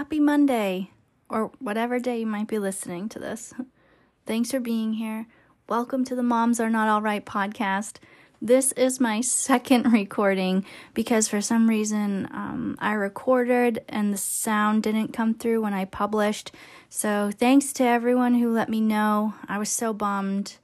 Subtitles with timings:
[0.00, 0.90] happy Monday
[1.28, 3.52] or whatever day you might be listening to this.
[4.26, 5.26] Thanks for being here.
[5.68, 7.98] Welcome to the Moms Are Not All Right podcast.
[8.40, 14.84] This is my second recording because for some reason um, I recorded and the sound
[14.84, 16.50] didn't come through when I published.
[16.88, 19.34] So thanks to everyone who let me know.
[19.48, 20.56] I was so bummed.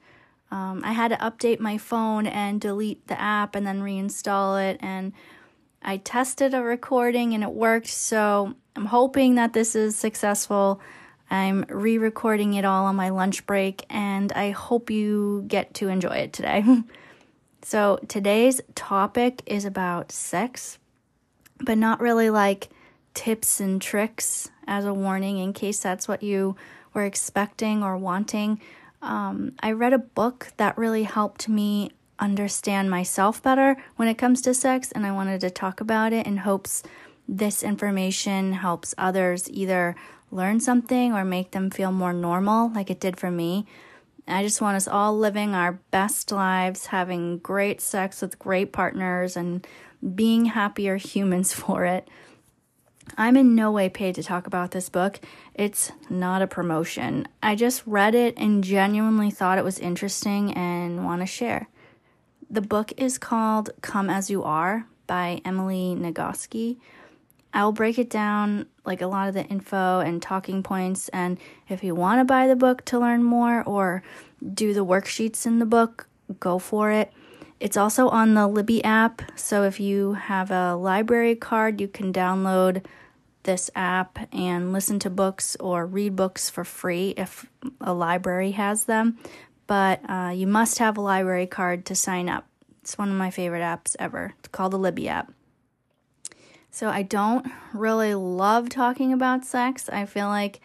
[0.51, 4.79] Um, I had to update my phone and delete the app and then reinstall it.
[4.81, 5.13] And
[5.87, 7.87] I tested a recording and it worked.
[7.87, 10.81] So I'm hoping that this is successful.
[11.31, 15.89] I'm re recording it all on my lunch break and I hope you get to
[15.89, 16.65] enjoy it today.
[17.63, 20.79] So today's topic is about sex,
[21.59, 22.69] but not really like
[23.13, 26.55] tips and tricks as a warning in case that's what you
[26.95, 28.61] were expecting or wanting.
[29.03, 34.41] Um, I read a book that really helped me understand myself better when it comes
[34.43, 36.83] to sex, and I wanted to talk about it in hopes
[37.29, 39.97] this information helps others either
[40.31, 43.67] learn something or make them feel more normal, like it did for me.
[44.29, 49.37] I just want us all living our best lives, having great sex with great partners,
[49.37, 49.67] and
[50.15, 52.09] being happier humans for it.
[53.17, 55.21] I'm in no way paid to talk about this book.
[55.55, 57.29] It's not a promotion.
[57.41, 61.69] I just read it and genuinely thought it was interesting and want to share.
[62.49, 66.77] The book is called Come As You Are by Emily Nagoski.
[67.53, 71.09] I'll break it down like a lot of the info and talking points.
[71.09, 71.39] And
[71.69, 74.05] if you want to buy the book to learn more or
[74.55, 76.07] do the worksheets in the book,
[76.39, 77.13] go for it.
[77.59, 79.23] It's also on the Libby app.
[79.35, 82.85] So if you have a library card, you can download
[83.43, 87.47] this app and listen to books or read books for free if
[87.81, 89.19] a library has them.
[89.67, 92.47] But uh, you must have a library card to sign up.
[92.83, 94.35] It's one of my favorite apps ever.
[94.39, 95.33] It's called the Libby app.
[96.71, 99.89] So I don't really love talking about sex.
[99.89, 100.61] I feel like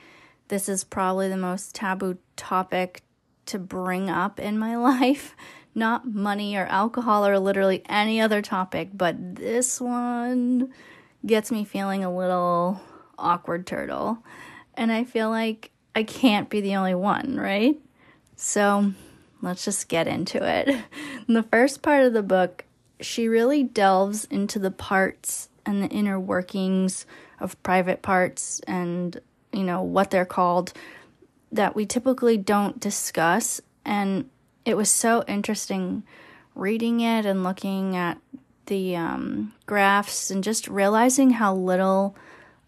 [0.50, 3.02] this is probably the most taboo topic
[3.46, 5.36] to bring up in my life.
[5.74, 10.74] Not money or alcohol or literally any other topic, but this one
[11.26, 12.82] gets me feeling a little
[13.18, 14.18] awkward turtle.
[14.74, 17.80] And I feel like I can't be the only one, right?
[18.44, 18.94] So
[19.44, 20.68] let's just get into it.
[21.28, 22.66] In the first part of the book,
[23.00, 27.06] she really delves into the parts and the inner workings
[27.40, 29.22] of private parts and
[29.54, 30.74] you know what they're called
[31.52, 34.28] that we typically don't discuss and
[34.66, 36.02] it was so interesting
[36.56, 38.18] reading it and looking at
[38.66, 42.16] the um, graphs and just realizing how little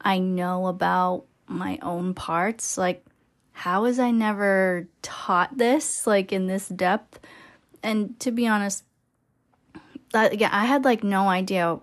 [0.02, 2.78] I know about my own parts.
[2.78, 3.06] Like,
[3.54, 7.20] how was I never taught this, like, in this depth?
[7.82, 8.84] And to be honest,
[10.12, 11.80] that, yeah, I had like no idea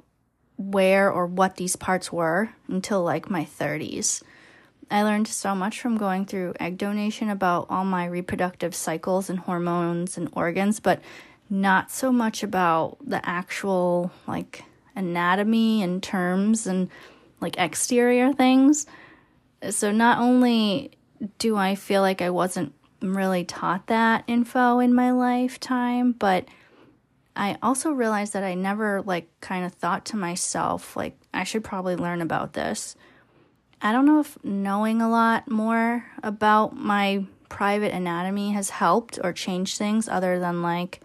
[0.57, 4.23] where or what these parts were until like my 30s.
[4.91, 9.39] I learned so much from going through egg donation about all my reproductive cycles and
[9.39, 11.01] hormones and organs, but
[11.49, 14.65] not so much about the actual like
[14.97, 16.89] anatomy and terms and
[17.41, 18.87] like exterior things.
[19.71, 20.93] So not only
[21.39, 26.47] do I feel like I wasn't really taught that info in my lifetime, but
[27.37, 31.65] I also realized that I never like kind of thought to myself like I should
[31.65, 32.97] probably learn about this.
[33.81, 39.33] I don't know if knowing a lot more about my private anatomy has helped or
[39.33, 41.01] changed things other than like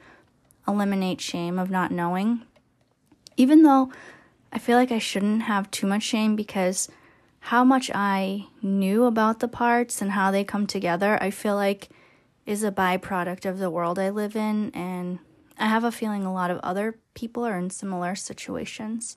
[0.68, 2.42] eliminate shame of not knowing.
[3.38, 3.92] Even though
[4.52, 6.90] I feel like I shouldn't have too much shame because
[7.46, 11.90] how much I knew about the parts and how they come together, I feel like
[12.48, 15.20] is a byproduct of the world I live in and
[15.60, 19.16] I have a feeling a lot of other people are in similar situations.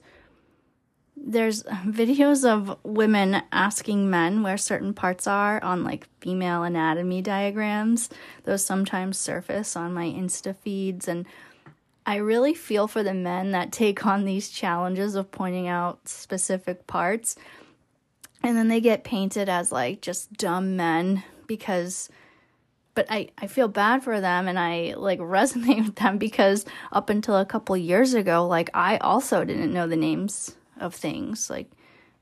[1.17, 8.11] There's videos of women asking men where certain parts are on like female anatomy diagrams.
[8.43, 11.25] Those sometimes surface on my Insta feeds and
[12.05, 16.85] I really feel for the men that take on these challenges of pointing out specific
[16.85, 17.35] parts
[18.43, 22.09] and then they get painted as like just dumb men because
[22.95, 27.09] but I, I feel bad for them and I like resonate with them because up
[27.09, 31.49] until a couple years ago, like I also didn't know the names of things.
[31.49, 31.71] Like,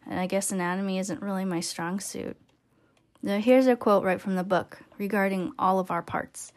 [0.05, 2.37] and I guess anatomy isn't really my strong suit.
[3.23, 6.53] Now, here's a quote right from the book regarding all of our parts.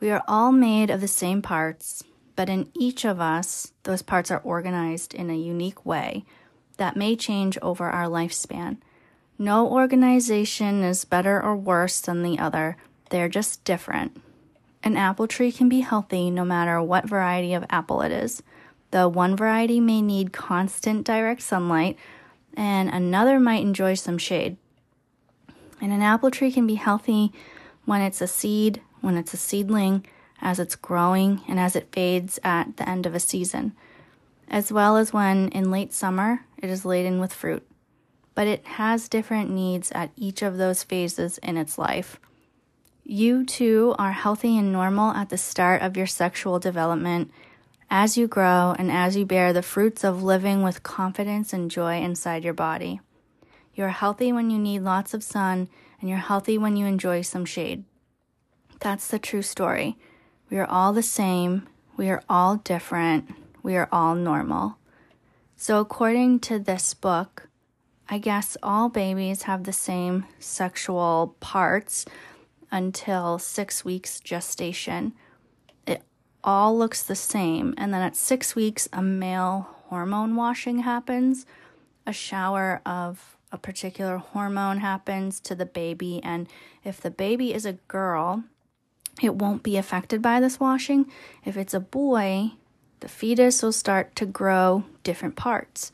[0.00, 2.04] We are all made of the same parts,
[2.36, 6.26] but in each of us, those parts are organized in a unique way
[6.80, 8.78] that may change over our lifespan.
[9.38, 12.76] No organization is better or worse than the other
[13.10, 14.20] they're just different.
[14.82, 18.42] An apple tree can be healthy no matter what variety of apple it is.
[18.92, 21.98] Though one variety may need constant direct sunlight,
[22.56, 24.56] and another might enjoy some shade.
[25.80, 27.32] And an apple tree can be healthy
[27.84, 30.06] when it's a seed, when it's a seedling,
[30.40, 33.74] as it's growing, and as it fades at the end of a season,
[34.50, 37.66] as well as when in late summer it is laden with fruit.
[38.34, 42.18] But it has different needs at each of those phases in its life.
[43.04, 47.30] You too are healthy and normal at the start of your sexual development
[47.90, 52.00] as you grow and as you bear the fruits of living with confidence and joy
[52.00, 53.00] inside your body.
[53.74, 55.68] You're healthy when you need lots of sun,
[56.00, 57.84] and you're healthy when you enjoy some shade.
[58.78, 59.96] That's the true story.
[60.50, 63.28] We are all the same, we are all different,
[63.62, 64.76] we are all normal.
[65.56, 67.48] So, according to this book,
[68.08, 72.06] I guess all babies have the same sexual parts
[72.70, 75.12] until six weeks gestation
[75.86, 76.02] It
[76.42, 77.74] all looks the same.
[77.76, 81.46] And then at six weeks, a male hormone washing happens.
[82.06, 86.20] A shower of a particular hormone happens to the baby.
[86.22, 86.48] And
[86.84, 88.44] if the baby is a girl,
[89.20, 91.06] it won't be affected by this washing.
[91.44, 92.52] If it's a boy,
[93.00, 95.92] the fetus will start to grow different parts.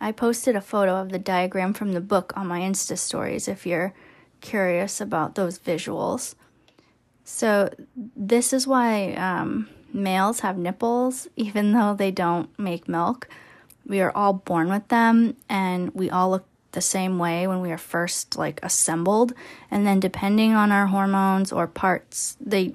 [0.00, 3.66] I posted a photo of the diagram from the book on my Insta stories if
[3.66, 3.92] you're
[4.40, 6.34] curious about those visuals.
[7.24, 13.28] So, this is why um, males have nipples, even though they don't make milk.
[13.86, 17.72] We are all born with them, and we all look the same way when we
[17.72, 19.32] are first like assembled.
[19.70, 22.74] And then, depending on our hormones or parts, they,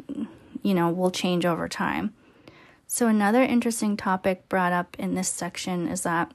[0.62, 2.14] you know, will change over time.
[2.96, 6.32] So, another interesting topic brought up in this section is that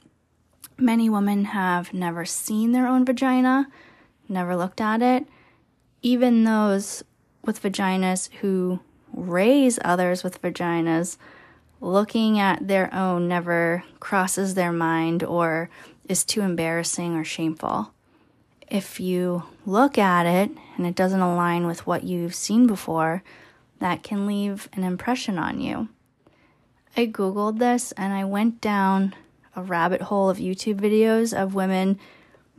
[0.77, 3.67] many women have never seen their own vagina,
[4.29, 5.25] never looked at it.
[6.03, 7.03] Even those
[7.43, 8.79] with vaginas who
[9.11, 11.17] raise others with vaginas,
[11.79, 15.67] looking at their own never crosses their mind or
[16.07, 17.91] is too embarrassing or shameful.
[18.69, 23.23] If you look at it and it doesn't align with what you've seen before,
[23.79, 25.87] that can leave an impression on you.
[26.95, 29.15] I Googled this and I went down
[29.55, 31.99] a rabbit hole of YouTube videos of women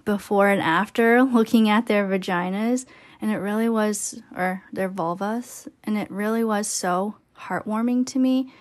[0.05, 2.87] before and after looking at their vaginas
[3.23, 8.52] and it really was, or their vulvas, and it really was so heartwarming to me.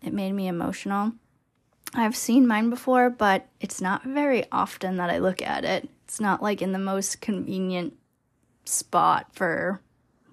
[0.00, 1.12] It made me emotional.
[1.94, 5.88] I've seen mine before, but it's not very often that I look at it.
[6.04, 7.96] It's not like in the most convenient
[8.64, 9.80] spot for,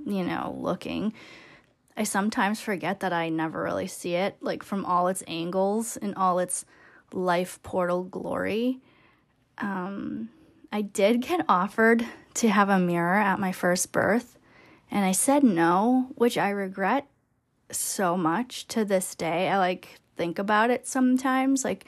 [0.05, 1.13] you know, looking.
[1.95, 6.15] I sometimes forget that I never really see it, like from all its angles and
[6.15, 6.65] all its
[7.11, 8.79] life portal glory.
[9.57, 10.29] Um,
[10.71, 12.05] I did get offered
[12.35, 14.37] to have a mirror at my first birth,
[14.89, 17.07] and I said no, which I regret
[17.71, 19.49] so much to this day.
[19.49, 21.63] I like think about it sometimes.
[21.65, 21.85] Like,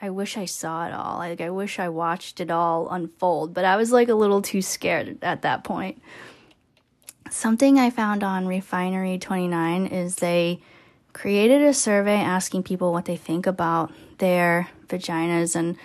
[0.00, 1.18] I wish I saw it all.
[1.18, 4.62] Like, I wish I watched it all unfold, but I was like a little too
[4.62, 6.02] scared at that point.
[7.32, 10.60] Something I found on Refinery 29 is they
[11.14, 15.78] created a survey asking people what they think about their vaginas, and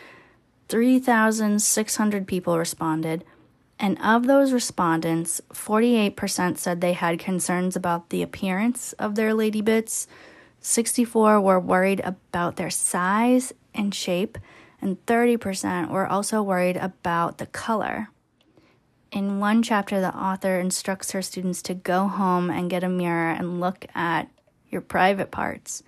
[0.67, 3.23] 3,600 people responded.
[3.79, 9.61] And of those respondents, 48% said they had concerns about the appearance of their lady
[9.61, 10.05] bits,
[10.59, 14.37] 64 were worried about their size and shape,
[14.81, 18.09] and 30% were also worried about the color.
[19.11, 23.31] In one chapter, the author instructs her students to go home and get a mirror
[23.31, 24.29] and look at
[24.69, 25.83] your private parts.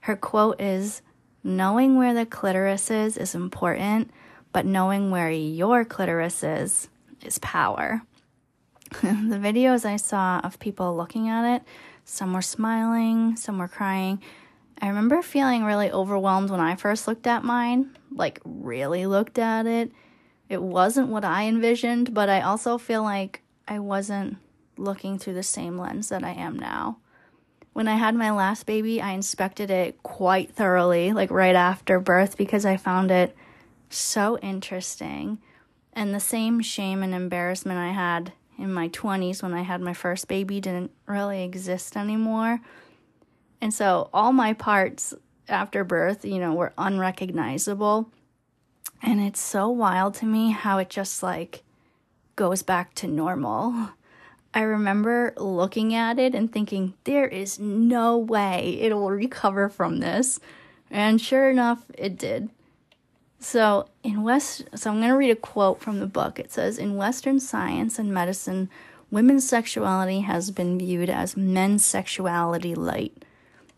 [0.00, 1.02] Her quote is
[1.44, 4.10] Knowing where the clitoris is is important,
[4.52, 6.88] but knowing where your clitoris is
[7.22, 8.02] is power.
[9.02, 11.62] the videos I saw of people looking at it,
[12.04, 14.20] some were smiling, some were crying.
[14.80, 19.66] I remember feeling really overwhelmed when I first looked at mine, like, really looked at
[19.66, 19.90] it.
[20.48, 24.36] It wasn't what I envisioned, but I also feel like I wasn't
[24.76, 26.98] looking through the same lens that I am now.
[27.72, 32.36] When I had my last baby, I inspected it quite thoroughly, like right after birth,
[32.36, 33.36] because I found it
[33.90, 35.38] so interesting.
[35.92, 39.94] And the same shame and embarrassment I had in my 20s when I had my
[39.94, 42.60] first baby didn't really exist anymore.
[43.60, 45.14] And so all my parts
[45.48, 48.10] after birth, you know, were unrecognizable.
[49.02, 51.62] And it's so wild to me how it just like
[52.34, 53.90] goes back to normal.
[54.52, 59.98] I remember looking at it and thinking, there is no way it will recover from
[59.98, 60.40] this.
[60.90, 62.48] And sure enough, it did.
[63.38, 66.38] So in West, so I'm going to read a quote from the book.
[66.38, 68.70] It says, "In Western science and medicine,
[69.10, 73.24] women's sexuality has been viewed as men's sexuality light.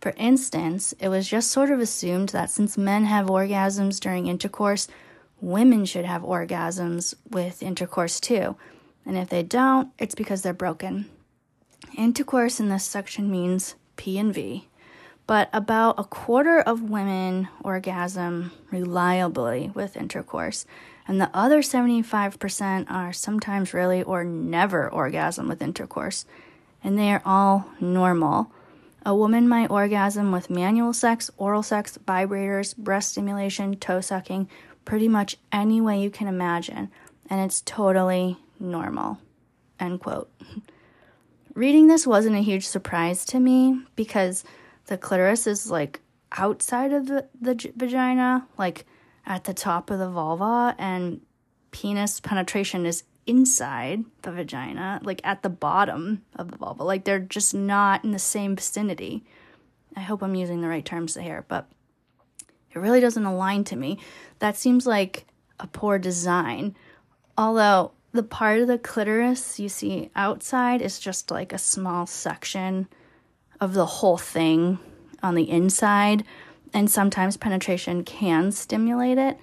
[0.00, 4.86] For instance, it was just sort of assumed that since men have orgasms during intercourse,
[5.40, 8.56] women should have orgasms with intercourse too.
[9.04, 11.06] And if they don't, it's because they're broken.
[11.96, 14.68] Intercourse in this section means P and V,
[15.26, 20.66] but about a quarter of women orgasm reliably with intercourse,
[21.06, 26.26] and the other 75% are sometimes really or never orgasm with intercourse,
[26.84, 28.52] and they are all normal.
[29.06, 34.48] A woman might orgasm with manual sex, oral sex, vibrators, breast stimulation, toe sucking,
[34.88, 36.90] pretty much any way you can imagine,
[37.28, 39.18] and it's totally normal.
[39.78, 40.30] End quote.
[41.54, 44.44] Reading this wasn't a huge surprise to me because
[44.86, 46.00] the clitoris is like
[46.38, 48.86] outside of the, the g- vagina, like
[49.26, 51.20] at the top of the vulva, and
[51.70, 56.82] penis penetration is inside the vagina, like at the bottom of the vulva.
[56.82, 59.22] Like they're just not in the same vicinity.
[59.94, 61.68] I hope I'm using the right terms here, but
[62.74, 63.98] it really doesn't align to me.
[64.38, 65.26] That seems like
[65.58, 66.76] a poor design.
[67.36, 72.88] Although the part of the clitoris you see outside is just like a small section
[73.60, 74.78] of the whole thing
[75.22, 76.24] on the inside,
[76.72, 79.38] and sometimes penetration can stimulate it.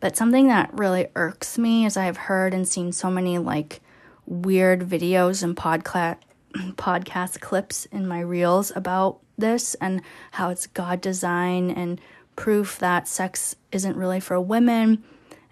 [0.00, 3.80] But something that really irks me is I've heard and seen so many like
[4.26, 6.18] weird videos and podcast
[6.76, 10.02] podcast clips in my reels about this and
[10.32, 12.00] how it's God design and
[12.36, 15.02] proof that sex isn't really for women.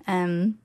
[0.06, 0.56] And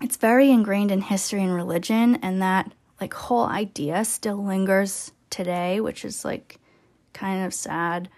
[0.00, 5.80] it's very ingrained in history and religion and that like whole idea still lingers today
[5.80, 6.58] which is like
[7.12, 8.08] kind of sad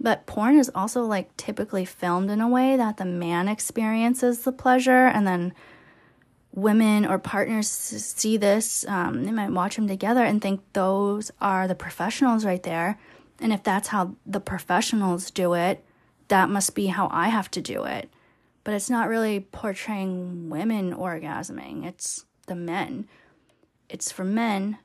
[0.00, 4.52] but porn is also like typically filmed in a way that the man experiences the
[4.52, 5.52] pleasure and then
[6.54, 11.66] women or partners see this um, they might watch them together and think those are
[11.66, 12.98] the professionals right there
[13.40, 15.84] and if that's how the professionals do it
[16.32, 18.10] that must be how i have to do it
[18.64, 23.08] but it's not really portraying women orgasming, it's the men.
[23.88, 24.78] It's for men,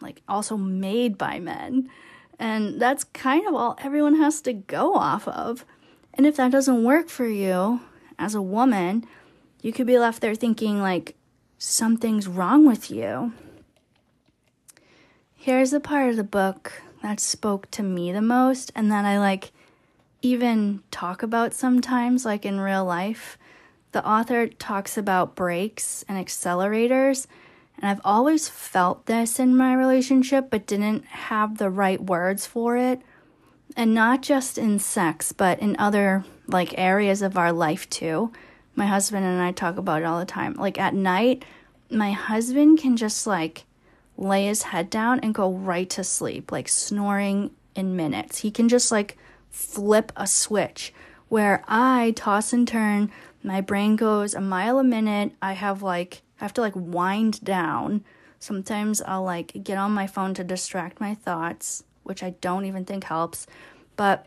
[0.00, 1.90] like also made by men.
[2.38, 5.64] And that's kind of all everyone has to go off of.
[6.14, 7.80] And if that doesn't work for you
[8.18, 9.04] as a woman,
[9.60, 11.16] you could be left there thinking, like,
[11.58, 13.32] something's wrong with you.
[15.34, 19.18] Here's the part of the book that spoke to me the most and that I
[19.18, 19.52] like
[20.26, 23.38] even talk about sometimes, like in real life.
[23.92, 27.26] The author talks about brakes and accelerators,
[27.78, 32.76] and I've always felt this in my relationship, but didn't have the right words for
[32.76, 33.00] it.
[33.76, 38.32] And not just in sex, but in other like areas of our life too.
[38.74, 40.54] My husband and I talk about it all the time.
[40.54, 41.44] Like at night,
[41.90, 43.64] my husband can just like
[44.16, 48.38] lay his head down and go right to sleep, like snoring in minutes.
[48.38, 49.18] He can just like
[49.50, 50.92] flip a switch
[51.28, 53.10] where I toss and turn.
[53.42, 55.32] My brain goes a mile a minute.
[55.42, 58.04] I have like, I have to like wind down.
[58.38, 62.84] Sometimes I'll like get on my phone to distract my thoughts, which I don't even
[62.84, 63.46] think helps.
[63.96, 64.26] But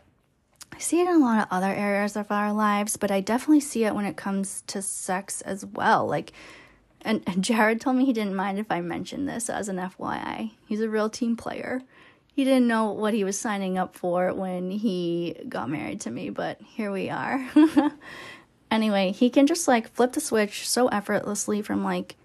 [0.72, 3.60] I see it in a lot of other areas of our lives, but I definitely
[3.60, 6.06] see it when it comes to sex as well.
[6.06, 6.32] Like,
[7.02, 10.52] and, Jared told me he didn't mind if I mentioned this as an FYI.
[10.66, 11.82] He's a real team player
[12.32, 16.30] he didn't know what he was signing up for when he got married to me,
[16.30, 17.48] but here we are.
[18.70, 22.16] anyway, he can just like flip the switch so effortlessly from like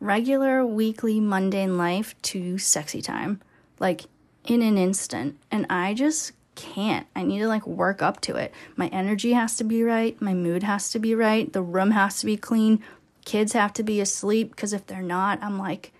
[0.00, 3.40] regular weekly mundane life to sexy time,
[3.80, 4.02] like
[4.44, 5.38] in an instant.
[5.50, 7.06] And I just can't.
[7.16, 8.52] I need to like work up to it.
[8.76, 12.20] My energy has to be right, my mood has to be right, the room has
[12.20, 12.82] to be clean,
[13.24, 15.92] kids have to be asleep because if they're not, I'm like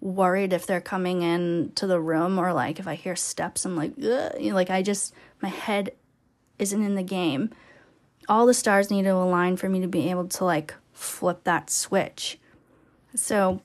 [0.00, 3.76] worried if they're coming in to the room or like if I hear steps, I'm
[3.76, 4.40] like, Ugh.
[4.52, 5.92] like I just my head
[6.58, 7.50] isn't in the game.
[8.28, 11.70] All the stars need to align for me to be able to like flip that
[11.70, 12.38] switch.
[13.14, 13.62] So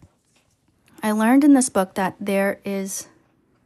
[1.01, 3.07] I learned in this book that there is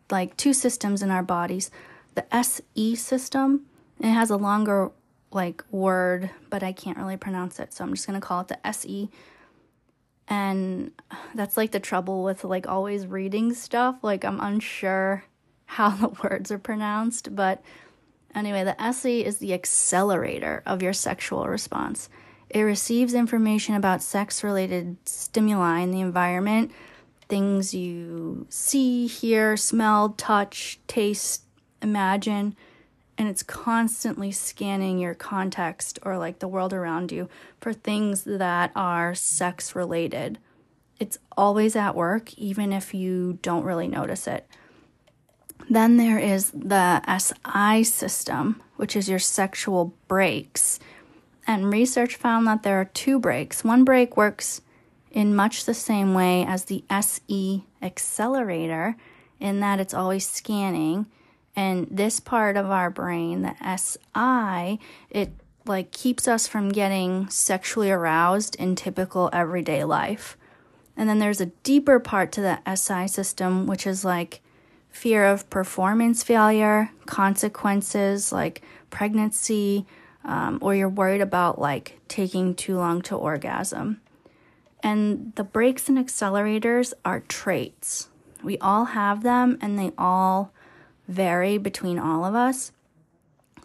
[0.10, 1.70] like two systems in our bodies.
[2.16, 3.66] The SE system,
[4.00, 4.92] it has a longer
[5.32, 8.48] like word, but I can't really pronounce it, so I'm just going to call it
[8.48, 9.10] the SE
[10.28, 10.92] and
[11.36, 13.98] that's like the trouble with like always reading stuff.
[14.02, 15.24] Like i'm unsure
[15.66, 17.36] how the words are pronounced.
[17.36, 17.62] But
[18.36, 22.10] anyway the SE is the accelerator of your sexual response.
[22.50, 26.72] It receives information about sex related stimuli in the environment.
[27.28, 31.44] Things you see hear smell touch taste
[31.82, 32.56] imagine
[33.18, 38.72] and it's constantly scanning your context or like the world around you for things that
[38.76, 40.38] are sex related.
[41.00, 44.48] It's always at work, even if you don't really notice it.
[45.70, 50.80] Then there is the SI system, which is your sexual brakes.
[51.46, 53.64] And research found that there are two brakes.
[53.64, 54.62] One brake works
[55.12, 58.96] in much the same way as the SE accelerator,
[59.40, 61.08] in that it's always scanning.
[61.58, 65.32] And this part of our brain, the SI, it
[65.66, 70.38] like keeps us from getting sexually aroused in typical everyday life.
[70.96, 74.42] And then there's a deeper part to the SI system, which is like
[74.92, 78.62] fear of performance failure, consequences like
[78.92, 79.88] pregnancy,
[80.24, 84.00] um, or you're worried about like taking too long to orgasm.
[84.84, 88.10] And the brakes and accelerators are traits.
[88.44, 90.54] We all have them and they all
[91.08, 92.72] vary between all of us.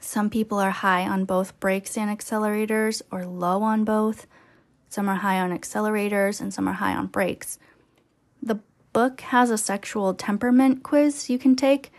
[0.00, 4.26] Some people are high on both brakes and accelerators or low on both.
[4.88, 7.58] Some are high on accelerators and some are high on brakes.
[8.42, 8.60] The
[8.92, 11.92] book has a sexual temperament quiz you can take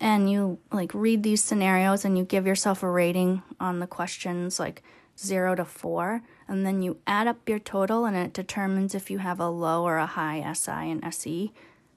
[0.00, 4.58] and you like read these scenarios and you give yourself a rating on the questions
[4.58, 4.82] like
[5.18, 9.18] 0 to 4 and then you add up your total and it determines if you
[9.18, 11.52] have a low or a high SI and SE.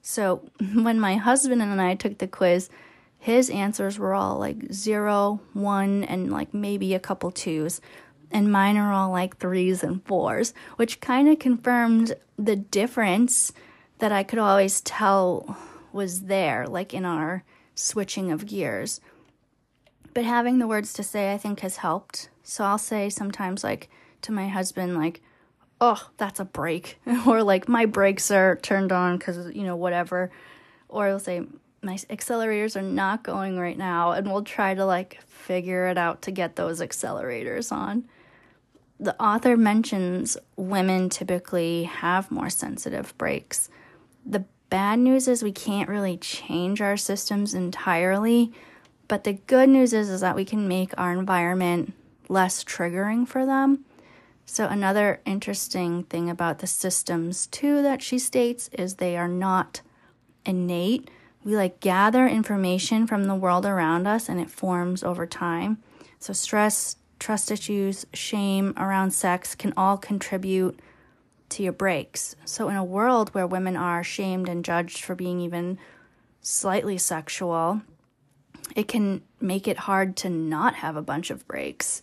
[0.08, 2.70] So when my husband and I took the quiz,
[3.18, 7.82] his answers were all like zero, one, and like maybe a couple twos.
[8.30, 13.52] And mine are all like threes and fours, which kind of confirmed the difference
[13.98, 15.58] that I could always tell
[15.92, 17.44] was there, like in our
[17.74, 19.02] switching of gears.
[20.14, 22.30] But having the words to say, I think, has helped.
[22.44, 23.90] So I'll say sometimes, like
[24.22, 25.22] to my husband, like,
[25.82, 27.00] oh, that's a brake.
[27.28, 30.32] or like, my brakes are turned on because, you know, whatever.
[30.90, 31.46] Or I'll say,
[31.86, 36.24] my accelerators are not going right now and we'll try to like figure it out
[36.24, 38.06] to get those accelerators on.
[39.00, 43.70] The author mentions women typically have more sensitive brakes.
[44.26, 48.52] The bad news is we can't really change our systems entirely,
[49.08, 51.94] but the good news is is that we can make our environment
[52.30, 53.86] less triggering for them.
[54.46, 59.82] So another interesting thing about the systems too that she states is they are not
[60.46, 61.10] innate
[61.46, 65.78] we like gather information from the world around us and it forms over time.
[66.18, 70.80] So, stress, trust issues, shame around sex can all contribute
[71.50, 72.36] to your brakes.
[72.46, 75.78] So, in a world where women are shamed and judged for being even
[76.42, 77.84] slightly sexual,
[78.76, 82.02] it can make it hard to not have a bunch of brakes.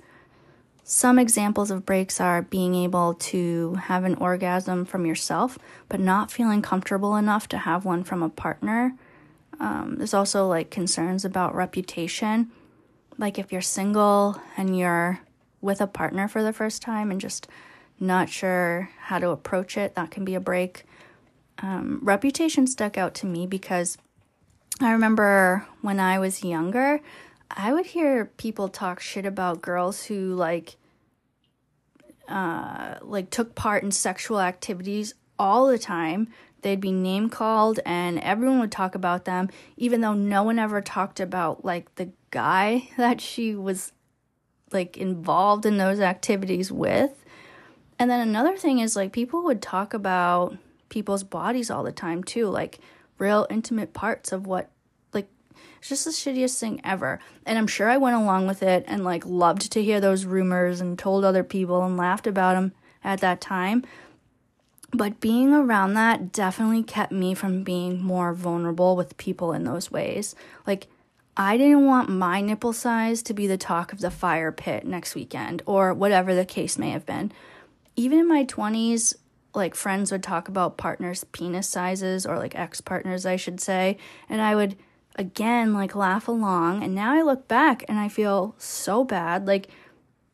[0.92, 6.30] Some examples of brakes are being able to have an orgasm from yourself, but not
[6.30, 8.94] feeling comfortable enough to have one from a partner
[9.62, 12.50] um, there's also like concerns about reputation.
[13.16, 15.20] Like if you're single and you're
[15.60, 17.46] with a partner for the first time and just
[18.00, 20.82] not sure how to approach it, that can be a brake.
[21.60, 23.98] Um, reputation stuck out to me because
[24.80, 27.00] I remember when I was younger,
[27.48, 30.76] I would hear people talk shit about girls who like
[32.28, 36.28] uh, like took part in sexual activities all the time.
[36.62, 40.80] They'd be name called and everyone would talk about them even though no one ever
[40.80, 43.92] talked about like the guy that she was
[44.72, 47.24] like involved in those activities with.
[47.98, 50.56] And then another thing is like people would talk about
[50.88, 52.78] people's bodies all the time too like
[53.18, 54.68] real intimate parts of what
[55.82, 59.02] it's just the shittiest thing ever and i'm sure i went along with it and
[59.02, 63.20] like loved to hear those rumors and told other people and laughed about them at
[63.20, 63.82] that time
[64.92, 69.90] but being around that definitely kept me from being more vulnerable with people in those
[69.90, 70.34] ways.
[70.66, 70.86] Like,
[71.34, 75.14] I didn't want my nipple size to be the talk of the fire pit next
[75.14, 77.32] weekend or whatever the case may have been.
[77.96, 79.14] Even in my 20s,
[79.54, 83.96] like friends would talk about partners' penis sizes or like ex partners, I should say.
[84.28, 84.76] And I would
[85.16, 86.82] again like laugh along.
[86.82, 89.46] And now I look back and I feel so bad.
[89.46, 89.68] Like,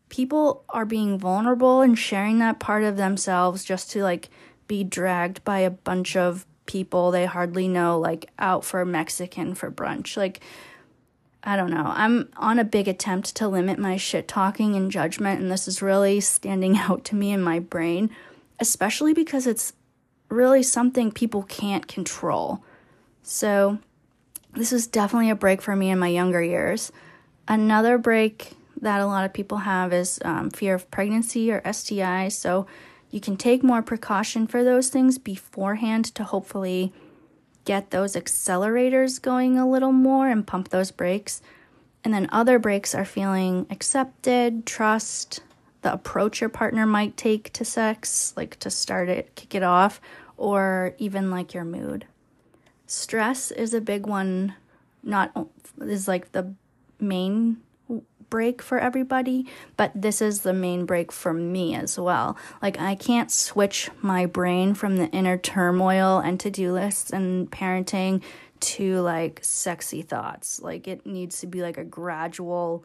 [0.09, 4.29] people are being vulnerable and sharing that part of themselves just to like
[4.67, 9.71] be dragged by a bunch of people they hardly know, like out for Mexican for
[9.71, 10.17] brunch.
[10.17, 10.41] Like,
[11.43, 11.85] I don't know.
[11.87, 15.83] I'm on a big attempt to limit my shit talking and judgment, and this is
[15.83, 18.11] really standing out to me in my brain,
[18.61, 19.73] especially because it's
[20.29, 22.63] really something people can't control.
[23.23, 23.79] So,
[24.55, 26.93] this was definitely a brake for me in my younger years.
[27.47, 32.29] Another brake that a lot of people have is um, fear of pregnancy or STI.
[32.29, 32.67] So,
[33.11, 36.93] you can take more precaution for those things beforehand to hopefully
[37.65, 41.43] get those accelerators going a little more and pump those brakes.
[42.05, 45.41] And then other brakes are feeling accepted, trust,
[45.83, 50.01] the approach your partner might take to sex, like to start it, kick it off,
[50.37, 52.07] or even like your mood.
[52.89, 54.55] Stress is a big one,
[55.03, 55.47] not
[55.81, 56.55] is like the
[56.99, 57.59] main
[58.31, 59.47] brake for everybody,
[59.77, 62.37] but this is the main brake for me as well.
[62.63, 67.51] Like, I can't switch my brain from the inner turmoil and to do lists and
[67.51, 68.23] parenting
[68.61, 70.61] to like sexy thoughts.
[70.61, 72.85] Like, it needs to be like a gradual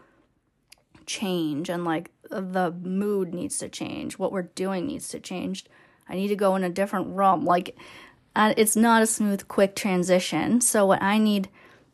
[1.06, 4.20] change, and like the mood needs to change.
[4.20, 5.66] What we're doing needs to change.
[6.10, 7.46] I need to go in a different realm.
[7.46, 7.78] Like,
[8.36, 10.62] uh, it's not a smooth, quick transition.
[10.62, 11.50] So, what I need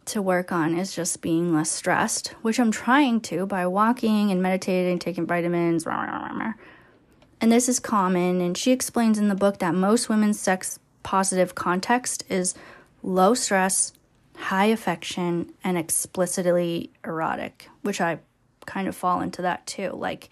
[0.06, 4.41] to work on is just being less stressed, which I'm trying to by walking and
[4.41, 5.86] meditating, taking vitamins.
[5.86, 8.41] And this is common.
[8.41, 12.56] And she explains in the book that most women's sex positive context is
[13.04, 13.93] low stress,
[14.36, 18.19] high affection, and explicitly erotic, which I
[18.65, 19.91] kind of fall into that too.
[19.91, 20.30] Like,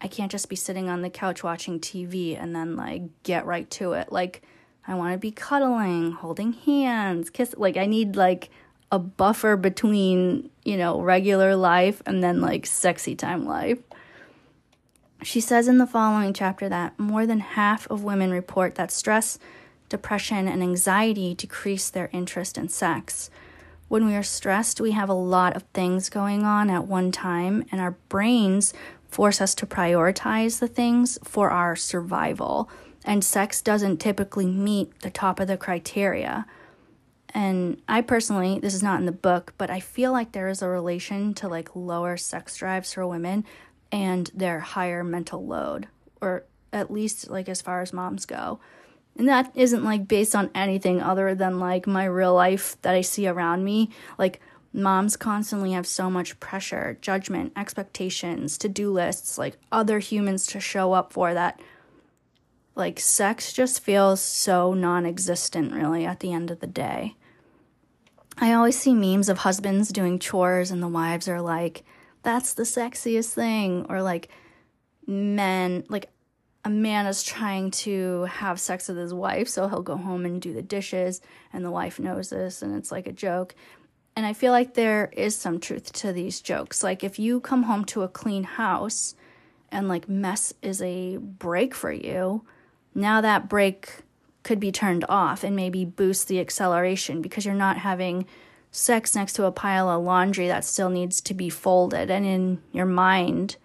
[0.00, 3.70] I can't just be sitting on the couch watching TV and then like get right
[3.72, 4.10] to it.
[4.10, 4.42] Like,
[4.86, 7.54] I want to be cuddling, holding hands, kiss.
[7.56, 8.50] Like, I need like
[8.90, 13.78] a buffer between, you know, regular life and then like sexy time life.
[15.22, 19.38] She says in the following chapter that more than half of women report that stress,
[19.88, 23.30] depression, and anxiety decrease their interest in sex.
[23.88, 27.64] When we are stressed, we have a lot of things going on at one time,
[27.70, 28.72] and our brains
[29.08, 32.70] force us to prioritize the things for our survival.
[33.04, 36.46] And sex doesn't typically meet the top of the criteria.
[37.32, 40.62] And I personally, this is not in the book, but I feel like there is
[40.62, 43.44] a relation to like lower sex drives for women
[43.92, 45.88] and their higher mental load,
[46.20, 48.60] or at least like as far as moms go.
[49.16, 53.00] And that isn't like based on anything other than like my real life that I
[53.00, 53.90] see around me.
[54.18, 54.40] Like
[54.72, 60.60] moms constantly have so much pressure, judgment, expectations, to do lists, like other humans to
[60.60, 61.60] show up for that.
[62.74, 67.16] Like sex just feels so non existent, really, at the end of the day.
[68.38, 71.84] I always see memes of husbands doing chores and the wives are like,
[72.22, 73.86] that's the sexiest thing.
[73.88, 74.28] Or like
[75.06, 76.10] men, like
[76.64, 80.42] a man is trying to have sex with his wife, so he'll go home and
[80.42, 83.54] do the dishes, and the wife knows this, and it's like a joke.
[84.14, 86.82] And I feel like there is some truth to these jokes.
[86.82, 89.14] Like if you come home to a clean house
[89.70, 92.44] and like mess is a brake for you,
[92.94, 94.02] now that brake
[94.42, 98.26] could be turned off and maybe boost the acceleration because you're not having
[98.70, 102.10] sex next to a pile of laundry that still needs to be folded.
[102.10, 103.56] And in your mind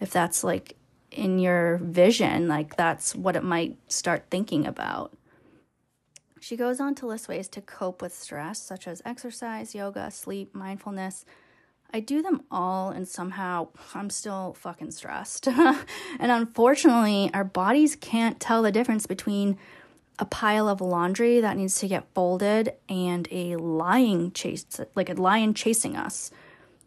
[0.00, 0.76] if that's like
[1.10, 5.16] in your vision like that's what it might start thinking about.
[6.40, 10.54] She goes on to list ways to cope with stress such as exercise yoga sleep
[10.54, 11.24] mindfulness
[11.92, 15.46] I do them all and somehow I'm still fucking stressed.
[15.48, 15.84] and
[16.18, 19.58] unfortunately, our bodies can't tell the difference between
[20.18, 25.14] a pile of laundry that needs to get folded and a lion chase like a
[25.14, 26.30] lion chasing us.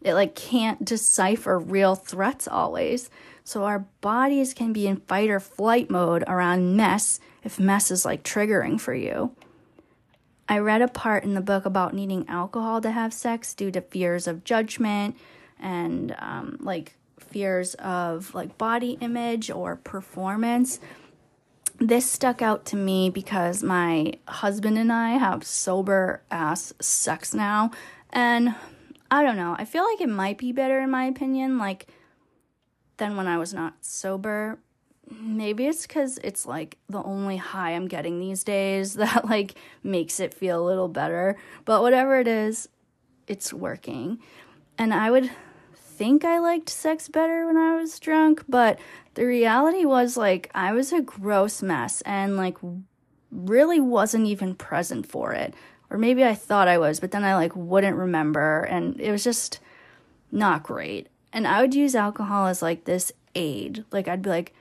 [0.02, 3.10] It like can't decipher real threats always.
[3.44, 8.04] So our bodies can be in fight or flight mode around mess if mess is
[8.04, 9.34] like triggering for you
[10.48, 13.80] i read a part in the book about needing alcohol to have sex due to
[13.80, 15.16] fears of judgment
[15.60, 20.80] and um, like fears of like body image or performance
[21.78, 27.70] this stuck out to me because my husband and I have sober ass sex now.
[28.10, 28.54] And
[29.10, 31.86] I don't know, I feel like it might be better, in my opinion, like
[32.96, 34.58] than when I was not sober.
[35.10, 40.20] Maybe it's because it's like the only high I'm getting these days that like makes
[40.20, 41.36] it feel a little better.
[41.64, 42.68] But whatever it is,
[43.26, 44.18] it's working.
[44.76, 45.30] And I would
[45.74, 48.78] think I liked sex better when I was drunk, but
[49.14, 52.56] the reality was like I was a gross mess and like
[53.32, 55.54] really wasn't even present for it.
[55.90, 59.24] Or maybe I thought I was, but then I like wouldn't remember and it was
[59.24, 59.58] just
[60.30, 61.08] not great.
[61.32, 63.84] And I would use alcohol as like this aid.
[63.90, 64.54] Like I'd be like,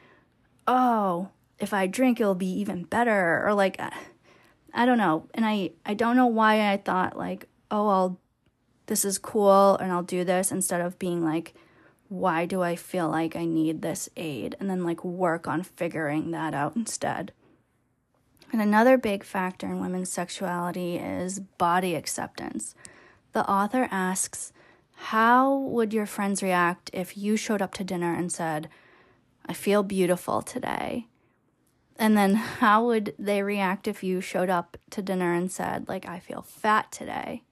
[0.67, 3.91] "Oh, if I drink it'll be even better." Or like uh,
[4.73, 5.27] I don't know.
[5.33, 8.19] And I I don't know why I thought like, "Oh, I'll
[8.87, 11.53] this is cool and I'll do this instead of being like,
[12.09, 14.55] why do I feel like I need this aid?
[14.59, 17.33] And then like work on figuring that out instead.
[18.51, 22.75] And another big factor in women's sexuality is body acceptance.
[23.33, 24.53] The author asks,
[24.95, 28.69] How would your friends react if you showed up to dinner and said,
[29.47, 31.07] I feel beautiful today?
[31.99, 36.07] And then how would they react if you showed up to dinner and said, like,
[36.07, 37.43] I feel fat today?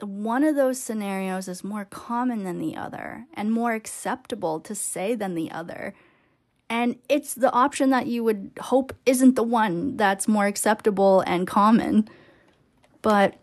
[0.00, 5.14] one of those scenarios is more common than the other and more acceptable to say
[5.14, 5.94] than the other.
[6.68, 11.46] And it's the option that you would hope isn't the one that's more acceptable and
[11.46, 12.08] common.
[13.02, 13.36] But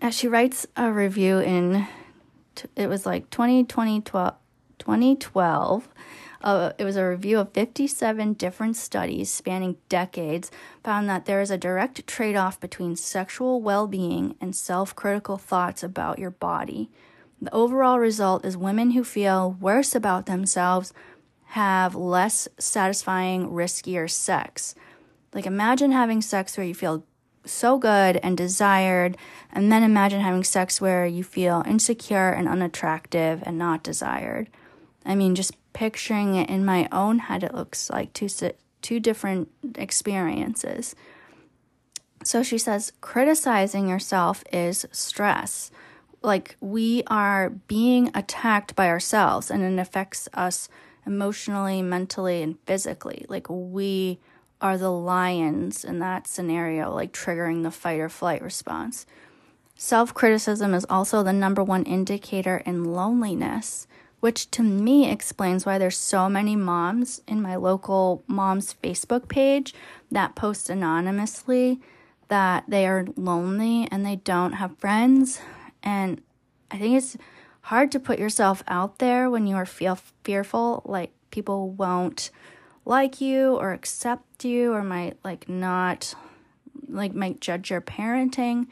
[0.00, 1.86] as she writes a review in
[2.74, 5.88] it was like 2020, 2012.
[6.42, 10.50] Uh, it was a review of 57 different studies spanning decades,
[10.84, 15.36] found that there is a direct trade off between sexual well being and self critical
[15.36, 16.90] thoughts about your body.
[17.40, 20.92] The overall result is women who feel worse about themselves
[21.52, 24.74] have less satisfying, riskier sex.
[25.32, 27.04] Like, imagine having sex where you feel
[27.44, 29.16] so good and desired,
[29.50, 34.48] and then imagine having sex where you feel insecure and unattractive and not desired.
[35.04, 38.28] I mean, just picturing it in my own head, it looks like two
[38.82, 40.96] two different experiences.
[42.24, 45.70] So she says, criticizing yourself is stress.
[46.20, 50.68] Like we are being attacked by ourselves, and it affects us
[51.06, 53.24] emotionally, mentally, and physically.
[53.28, 54.18] Like we
[54.60, 59.06] are the lions in that scenario, like triggering the fight or flight response.
[59.76, 63.86] Self criticism is also the number one indicator in loneliness
[64.20, 69.74] which to me explains why there's so many moms in my local moms Facebook page
[70.10, 71.80] that post anonymously
[72.28, 75.40] that they are lonely and they don't have friends.
[75.82, 76.20] And
[76.70, 77.16] I think it's
[77.62, 82.30] hard to put yourself out there when you are feel fearful like people won't
[82.84, 86.14] like you or accept you or might like not
[86.88, 88.66] like might judge your parenting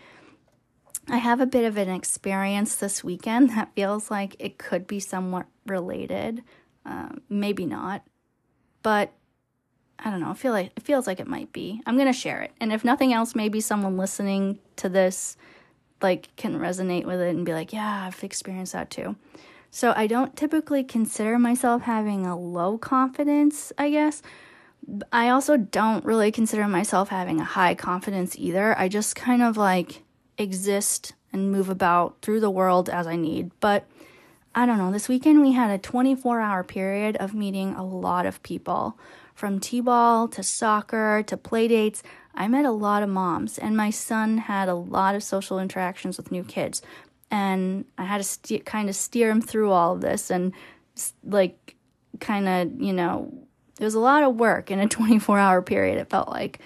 [1.09, 4.99] I have a bit of an experience this weekend that feels like it could be
[4.99, 6.43] somewhat related.
[6.85, 8.03] Um, maybe not,
[8.83, 9.13] but
[9.99, 10.31] I don't know.
[10.31, 11.81] I feel like it feels like it might be.
[11.87, 15.37] I'm gonna share it, and if nothing else, maybe someone listening to this
[16.03, 19.17] like can resonate with it and be like, "Yeah, I've experienced that too."
[19.71, 23.73] So I don't typically consider myself having a low confidence.
[23.79, 24.23] I guess.
[25.13, 28.79] I also don't really consider myself having a high confidence either.
[28.79, 30.03] I just kind of like
[30.39, 33.51] exist and move about through the world as I need.
[33.61, 33.87] But
[34.55, 38.25] I don't know, this weekend we had a 24 hour period of meeting a lot
[38.27, 38.99] of people
[39.35, 42.03] from T ball to soccer to play dates.
[42.35, 46.17] I met a lot of moms, and my son had a lot of social interactions
[46.17, 46.83] with new kids.
[47.31, 50.53] And I had to st- kind of steer him through all of this and,
[51.25, 51.77] like,
[52.21, 53.33] kind of, you know,
[53.79, 56.61] it was a lot of work in a 24 hour period, it felt like.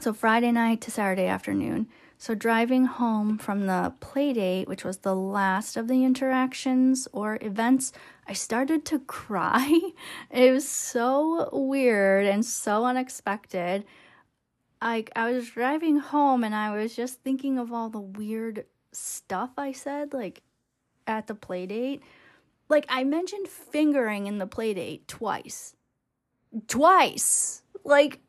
[0.00, 1.86] So, Friday night to Saturday afternoon,
[2.22, 7.38] so, driving home from the play date, which was the last of the interactions or
[7.40, 7.92] events,
[8.28, 9.80] I started to cry.
[10.30, 13.86] It was so weird and so unexpected.
[14.82, 19.52] Like, I was driving home and I was just thinking of all the weird stuff
[19.56, 20.42] I said, like
[21.06, 22.02] at the play date.
[22.68, 25.74] Like, I mentioned fingering in the play date twice.
[26.68, 27.62] Twice!
[27.82, 28.20] Like,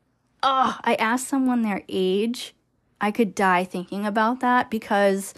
[0.42, 2.56] oh, I asked someone their age
[3.02, 5.34] I could die thinking about that because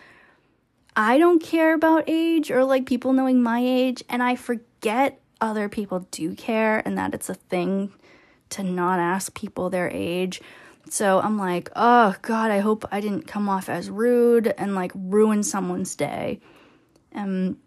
[0.95, 5.69] I don't care about age or like people knowing my age, and I forget other
[5.69, 7.93] people do care and that it's a thing
[8.49, 10.41] to not ask people their age.
[10.89, 14.91] So I'm like, oh God, I hope I didn't come off as rude and like
[14.93, 16.41] ruin someone's day.
[17.15, 17.57] Um,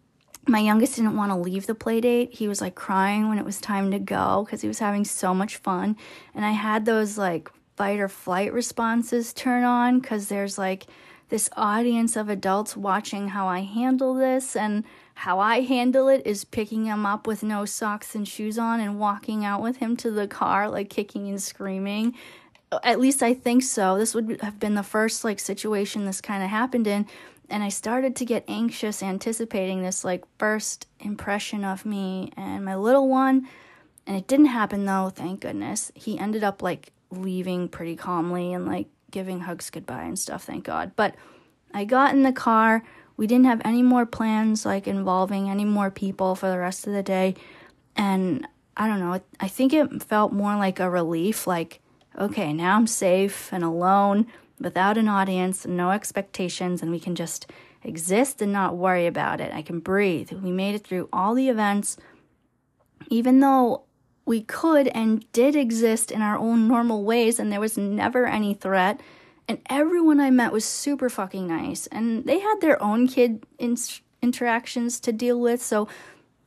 [0.46, 2.34] my youngest didn't want to leave the play date.
[2.34, 5.34] He was like crying when it was time to go because he was having so
[5.34, 5.96] much fun.
[6.34, 10.86] And I had those like fight or flight responses turn on because there's like
[11.28, 14.84] this audience of adults watching how I handle this and
[15.14, 18.98] how I handle it is picking him up with no socks and shoes on and
[18.98, 22.14] walking out with him to the car like kicking and screaming.
[22.82, 23.98] At least I think so.
[23.98, 27.06] This would have been the first like situation this kind of happened in
[27.48, 32.76] and I started to get anxious anticipating this like first impression of me and my
[32.76, 33.48] little one
[34.06, 35.90] and it didn't happen though, thank goodness.
[35.94, 40.64] He ended up like leaving pretty calmly and like giving hugs goodbye and stuff, thank
[40.64, 40.92] God.
[40.96, 41.14] But
[41.72, 42.82] I got in the car.
[43.16, 46.92] We didn't have any more plans like involving any more people for the rest of
[46.92, 47.34] the day.
[47.96, 51.80] And I don't know, I think it felt more like a relief like,
[52.18, 54.26] okay, now I'm safe and alone
[54.60, 57.50] without an audience no expectations, and we can just
[57.82, 59.52] exist and not worry about it.
[59.52, 60.32] I can breathe.
[60.32, 61.96] We made it through all the events.
[63.08, 63.82] Even though
[64.26, 68.52] we could and did exist in our own normal ways, and there was never any
[68.52, 69.00] threat.
[69.48, 73.76] And everyone I met was super fucking nice, and they had their own kid in-
[74.20, 75.88] interactions to deal with, so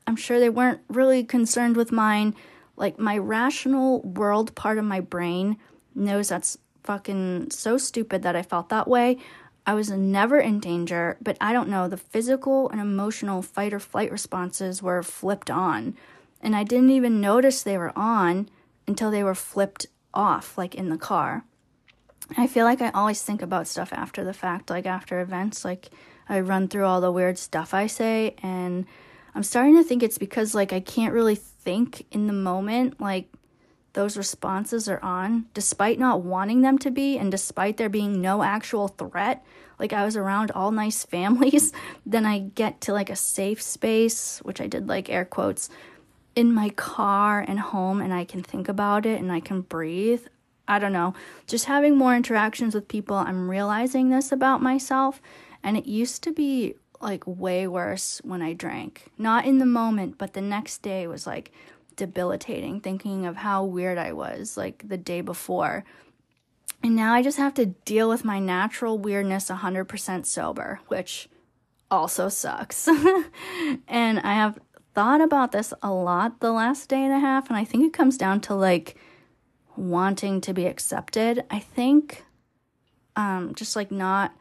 [0.05, 2.35] I'm sure they weren't really concerned with mine.
[2.75, 5.57] Like, my rational world part of my brain
[5.95, 9.17] knows that's fucking so stupid that I felt that way.
[9.65, 13.79] I was never in danger, but I don't know, the physical and emotional fight or
[13.79, 15.95] flight responses were flipped on
[16.41, 18.49] and I didn't even notice they were on
[18.87, 21.45] until they were flipped off, like in the car.
[22.37, 25.65] I feel like I always think about stuff after the fact, like after events.
[25.65, 25.89] Like,
[26.29, 28.85] I run through all the weird stuff I say and
[29.33, 33.27] I'm starting to think it's because like I can't really think in the moment like
[33.93, 38.43] those responses are on despite not wanting them to be and despite there being no
[38.43, 39.43] actual threat
[39.79, 41.73] like I was around all nice families
[42.05, 45.69] then I get to like a safe space which I did like air quotes
[46.35, 50.25] in my car and home and I can think about it and I can breathe
[50.69, 51.15] I don't know,
[51.47, 55.19] just having more interactions with people, I'm realizing this about myself.
[55.63, 59.05] And it used to be like way worse when I drank.
[59.17, 61.51] Not in the moment, but the next day was like
[61.95, 65.83] debilitating, thinking of how weird I was like the day before.
[66.83, 71.29] And now I just have to deal with my natural weirdness 100% sober, which
[71.89, 72.87] also sucks.
[73.87, 74.59] and I have
[74.99, 77.93] thought about this a lot the last day and a half, and I think it
[77.93, 78.97] comes down to like
[79.77, 81.45] wanting to be accepted.
[81.49, 82.25] I think
[83.15, 84.35] um, just like not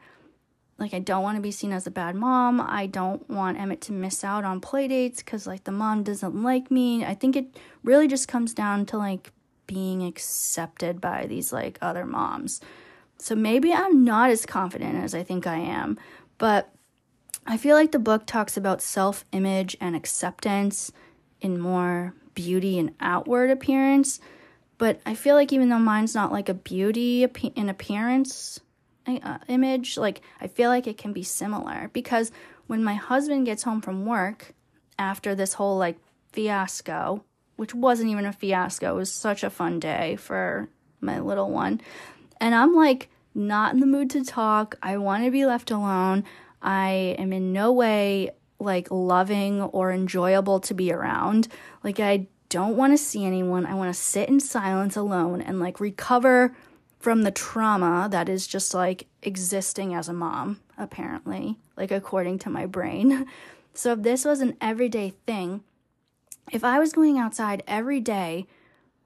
[0.77, 2.59] like I don't want to be seen as a bad mom.
[2.59, 6.43] I don't want Emmett to miss out on play dates because like the mom doesn't
[6.43, 7.05] like me.
[7.05, 9.31] I think it really just comes down to like
[9.65, 12.59] being accepted by these like other moms.
[13.17, 15.97] So maybe I'm not as confident as I think I am,
[16.37, 16.69] but
[17.49, 20.93] I feel like the book talks about self image and acceptance
[21.41, 24.21] in more beauty and outward appearance
[24.79, 28.61] but I feel like even though mine's not like a beauty in appearance
[29.05, 32.31] uh, image, like I feel like it can be similar because
[32.67, 34.53] when my husband gets home from work
[34.97, 35.97] after this whole like
[36.31, 37.25] fiasco,
[37.57, 40.69] which wasn't even a fiasco, it was such a fun day for
[41.01, 41.81] my little one.
[42.39, 44.77] And I'm like not in the mood to talk.
[44.81, 46.23] I want to be left alone.
[46.61, 51.47] I am in no way like loving or enjoyable to be around.
[51.83, 53.65] Like I don't want to see anyone.
[53.65, 56.55] I want to sit in silence alone and like recover
[56.99, 62.49] from the trauma that is just like existing as a mom, apparently, like according to
[62.49, 63.25] my brain.
[63.71, 65.63] So if this was an everyday thing,
[66.51, 68.45] if I was going outside every day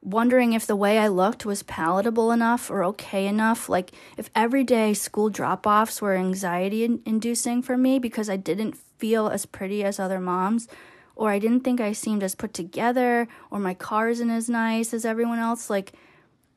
[0.04, 4.64] wondering if the way I looked was palatable enough or okay enough, like if every
[4.64, 9.84] day school drop offs were anxiety inducing for me because I didn't feel as pretty
[9.84, 10.68] as other moms,
[11.16, 14.94] or I didn't think I seemed as put together, or my car isn't as nice
[14.94, 15.70] as everyone else.
[15.70, 15.94] Like,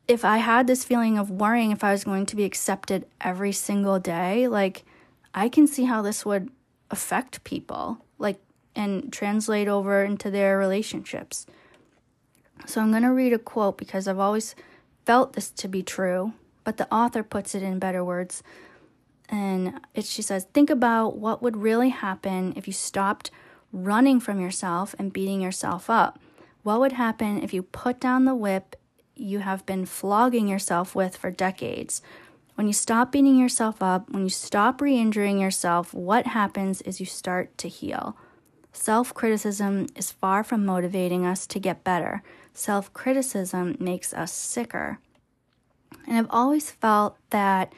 [0.09, 3.53] if I had this feeling of worrying if I was going to be accepted every
[3.53, 4.85] single day, like,
[5.35, 6.51] I can see how this would
[6.91, 8.41] affect people, like,
[8.75, 11.47] and translate over into their relationships.
[12.65, 14.55] So I'm going to read a quote because I've always
[15.05, 16.33] felt this to be true,
[16.65, 18.43] but the author puts it in better words.
[19.29, 23.31] And it, she says, Think about what would really happen if you stopped
[23.73, 26.19] running from yourself and beating yourself up.
[26.63, 28.77] What would happen if you put down the whip
[29.15, 32.03] you have been flogging yourself with for decades?
[32.57, 37.01] When you stop beating yourself up, when you stop re injuring yourself, what happens is
[37.01, 38.17] you start to heal.
[38.73, 42.23] Self criticism is far from motivating us to get better.
[42.57, 44.99] Self criticism makes us sicker.
[46.07, 47.75] And I've always felt that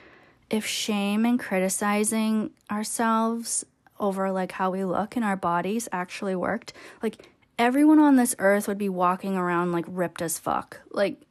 [0.50, 3.66] if shame and criticizing ourselves
[3.98, 8.68] over like how we look in our bodies actually worked, like everyone on this earth
[8.68, 10.80] would be walking around like ripped as fuck.
[10.92, 11.22] Like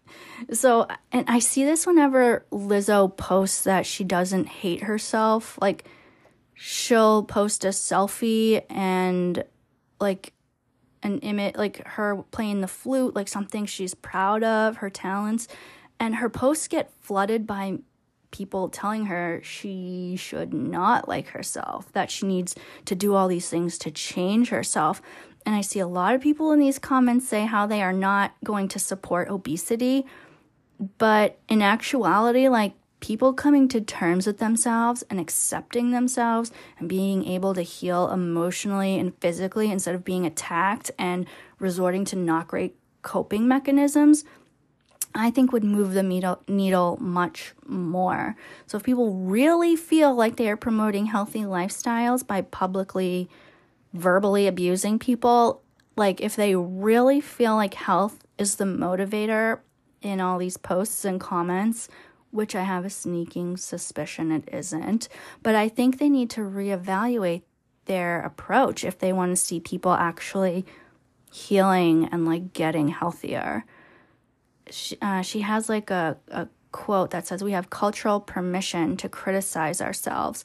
[0.52, 5.86] so and I see this whenever Lizzo posts that she doesn't hate herself, like
[6.54, 9.46] she'll post a selfie and
[10.02, 10.34] like
[11.04, 15.48] an image like her playing the flute, like something she's proud of, her talents,
[16.00, 17.80] and her posts get flooded by
[18.32, 22.56] people telling her she should not like herself, that she needs
[22.86, 25.02] to do all these things to change herself.
[25.46, 28.34] And I see a lot of people in these comments say how they are not
[28.44, 30.06] going to support obesity.
[30.98, 32.74] But in actuality, like
[33.08, 39.00] people coming to terms with themselves and accepting themselves and being able to heal emotionally
[39.00, 41.26] and physically instead of being attacked and
[41.58, 44.26] resorting to not great coping mechanisms
[45.16, 48.36] I think would move the needle, needle much more.
[48.68, 53.28] So if people really feel like they are promoting healthy lifestyles by publicly
[53.94, 55.64] verbally abusing people,
[55.96, 59.62] like if they really feel like health is the motivator
[60.04, 61.90] in all these posts and comments,
[62.32, 65.10] which I have a sneaking suspicion it isn't,
[65.44, 67.44] but I think they need to reevaluate
[67.86, 70.66] their approach if they want to see people actually
[71.32, 73.66] healing and like getting healthier
[74.72, 79.10] she, uh, she has like a, a quote that says, We have cultural permission to
[79.10, 80.44] criticize ourselves.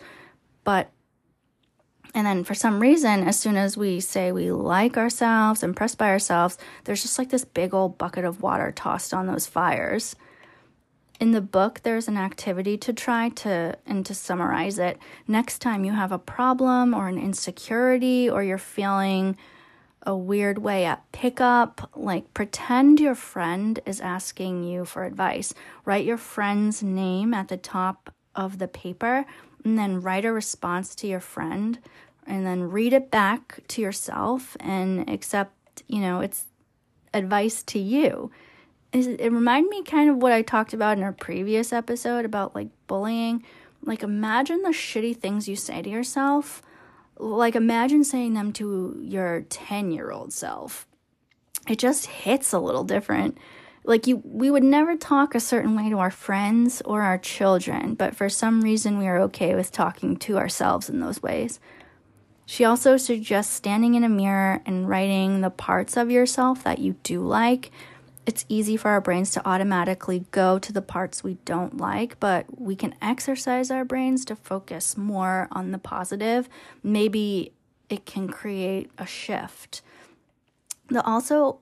[0.65, 0.91] But,
[2.15, 6.11] and then for some reason, as soon as we say we like ourselves, impressed by
[6.11, 10.15] ourselves, there's just like this big old bucket of water tossed on those fires.
[11.23, 14.99] In the book there's an activity to try to and to summarize it.
[15.29, 19.37] Next time you have a problem or an insecurity or you're feeling
[20.05, 25.55] a weird way at pickup like pretend your friend is asking you for advice.
[25.85, 29.25] Write your friend's name at the top of the paper
[29.65, 31.79] and then write a response to your friend
[32.27, 36.47] and then read it back to yourself and accept you know it's
[37.15, 38.33] advice to you
[38.93, 42.69] it reminded me kind of what I talked about in our previous episode about like
[42.87, 43.45] bullying.
[43.85, 46.63] Like, imagine the shitty things you say to yourself.
[47.19, 50.87] Like, imagine saying them to your 10 year old self.
[51.69, 53.39] It just hits a little different.
[53.85, 57.95] Like, you, we would never talk a certain way to our friends or our children,
[57.95, 61.59] but for some reason, we are okay with talking to ourselves in those ways.
[62.47, 66.97] She also suggests standing in a mirror and writing the parts of yourself that you
[67.03, 67.73] do like
[68.25, 72.61] it's easy for our brains to automatically go to the parts we don't like, but
[72.61, 76.49] we can exercise our brains to focus more on the positive.
[76.83, 77.53] Maybe
[77.89, 79.83] it can create a shift.
[80.89, 81.59] The also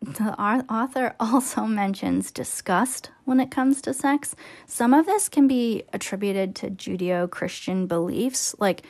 [0.00, 4.36] the author also mentions disgust when it comes to sex.
[4.66, 8.82] Some of this can be attributed to Judeo Christian beliefs, like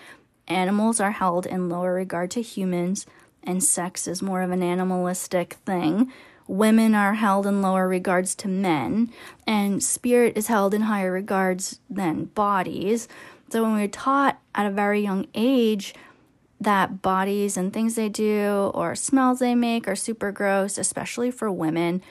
[0.47, 3.07] animals are held in lower regard to humans,
[3.43, 6.12] and sex is more of an animalistic thing
[6.47, 9.11] women are held in lower regards to men,
[9.47, 13.09] and spirit is held in higher regards than bodies.
[13.51, 15.95] So when we're taught at a very young age
[16.61, 21.51] that bodies and things they do or smells they make are super gross, especially for
[21.51, 22.03] women,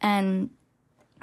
[0.00, 0.50] and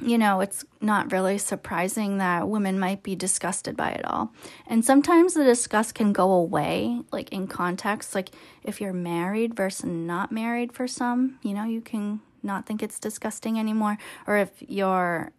[0.03, 4.33] you know, it's not really surprising that women might be disgusted by it all.
[4.65, 8.15] And sometimes the disgust can go away, like in context.
[8.15, 8.29] Like
[8.63, 12.99] if you're married versus not married for some, you know, you can not think it's
[12.99, 15.31] disgusting anymore, or if you're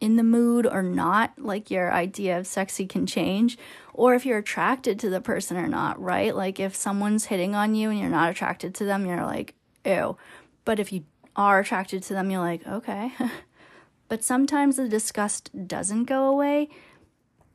[0.00, 3.56] in the mood or not, like your idea of sexy can change,
[3.94, 6.34] or if you're attracted to the person or not, right?
[6.34, 9.54] Like if someone's hitting on you and you're not attracted to them, you're like,
[9.84, 10.16] ew.
[10.64, 11.04] But if you
[11.34, 13.12] are attracted to them, you're like, okay.
[14.08, 16.68] but sometimes the disgust doesn't go away.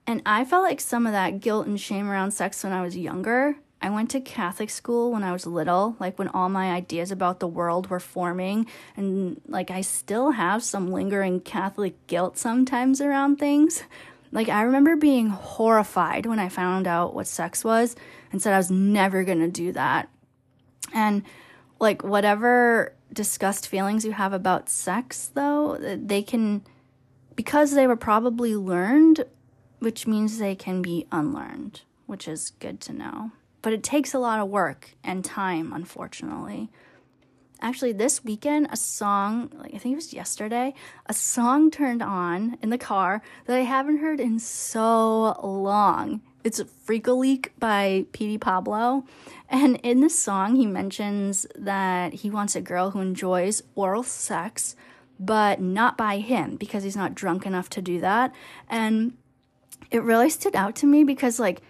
[0.07, 2.97] And I felt like some of that guilt and shame around sex when I was
[2.97, 7.11] younger I went to Catholic school when I was little, like when all my ideas
[7.11, 8.67] about the world were forming.
[8.95, 13.83] And like I still have some lingering Catholic guilt sometimes around things.
[14.31, 17.95] Like I remember being horrified when I found out what sex was
[18.31, 20.09] and said I was never to do that.
[20.93, 21.23] And
[21.79, 26.63] like whatever disgust feelings you have about sex, though, they can,
[27.35, 29.25] because they were probably learned,
[29.79, 33.31] which means they can be unlearned, which is good to know
[33.61, 36.69] but it takes a lot of work and time, unfortunately.
[37.63, 40.73] Actually, this weekend, a song, like I think it was yesterday,
[41.05, 46.21] a song turned on in the car that I haven't heard in so long.
[46.43, 49.05] It's Freek-a-Leek by Petey Pablo.
[49.47, 54.75] And in this song, he mentions that he wants a girl who enjoys oral sex,
[55.19, 58.33] but not by him because he's not drunk enough to do that.
[58.67, 59.13] And
[59.91, 61.61] it really stood out to me because, like,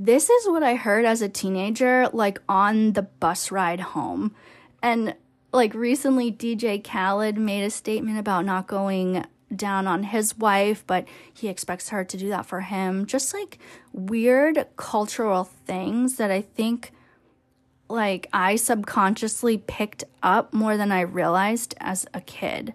[0.00, 4.32] this is what I heard as a teenager, like on the bus ride home.
[4.80, 5.16] And
[5.52, 9.24] like recently, DJ Khaled made a statement about not going
[9.54, 13.06] down on his wife, but he expects her to do that for him.
[13.06, 13.58] Just like
[13.92, 16.92] weird cultural things that I think
[17.88, 22.72] like I subconsciously picked up more than I realized as a kid.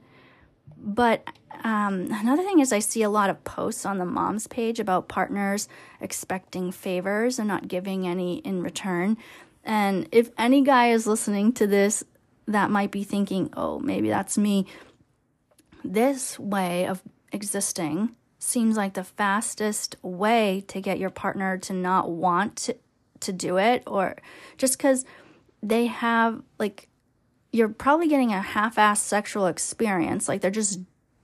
[0.78, 1.26] But
[1.64, 5.08] um, another thing is, I see a lot of posts on the mom's page about
[5.08, 5.68] partners
[6.02, 9.18] expecting favors and not giving any in return.
[9.64, 12.04] And if any guy is listening to this
[12.48, 14.66] that might be thinking, oh, maybe that's me,
[15.84, 17.02] this way of
[17.32, 22.78] existing seems like the fastest way to get your partner to not want to,
[23.22, 24.18] to do it, or
[24.58, 25.06] just because
[25.62, 26.90] they have, like,
[27.54, 30.28] you're probably getting a half assed sexual experience.
[30.28, 30.82] Like, they're just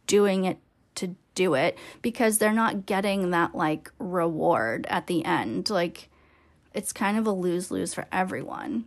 [0.10, 0.58] doing it
[0.96, 5.70] to do it because they're not getting that like reward at the end.
[5.70, 6.10] Like
[6.74, 8.86] it's kind of a lose lose for everyone.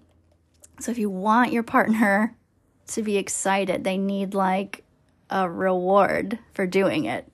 [0.80, 2.36] So if you want your partner
[2.88, 4.84] to be excited, they need like
[5.30, 7.26] a reward for doing it.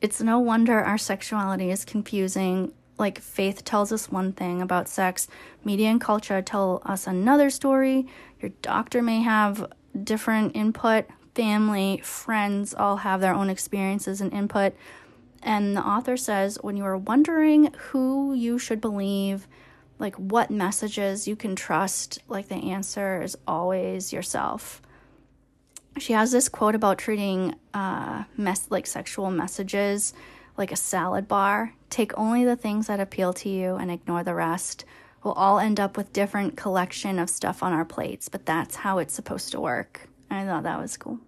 [0.00, 2.72] It's no wonder our sexuality is confusing.
[2.98, 5.28] Like faith tells us one thing about sex,
[5.64, 8.08] media and culture tell us another story.
[8.40, 9.72] Your doctor may have
[10.02, 11.06] different input
[11.38, 14.74] family, friends all have their own experiences and input.
[15.40, 19.46] And the author says when you are wondering who you should believe,
[20.00, 24.82] like what messages you can trust, like the answer is always yourself.
[25.96, 30.12] she has this quote about treating uh, mess like sexual messages
[30.56, 31.72] like a salad bar.
[31.88, 34.84] Take only the things that appeal to you and ignore the rest.
[35.22, 38.98] We'll all end up with different collection of stuff on our plates, but that's how
[38.98, 40.08] it's supposed to work.
[40.28, 41.20] I thought that was cool.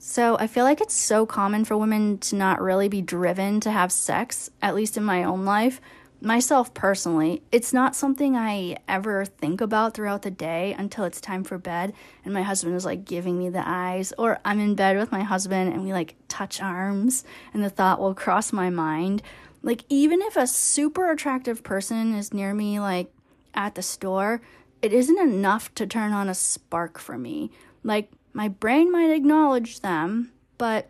[0.00, 3.70] So I feel like it's so common for women to not really be driven to
[3.70, 5.80] have sex, at least in my own life
[6.20, 11.44] myself personally, it's not something I ever think about throughout the day until it's time
[11.44, 11.92] for bed
[12.24, 15.22] and my husband is like giving me the eyes, or I'm in bed with my
[15.22, 17.24] husband and we like touch arms
[17.54, 19.22] and the thought will cross my mind.
[19.62, 23.12] Like, even if a super attractive person is near me, like
[23.52, 24.40] at the store,
[24.80, 27.50] it isn't enough to turn on a spark for me.
[27.84, 30.88] Like, my brain might acknowledge them, but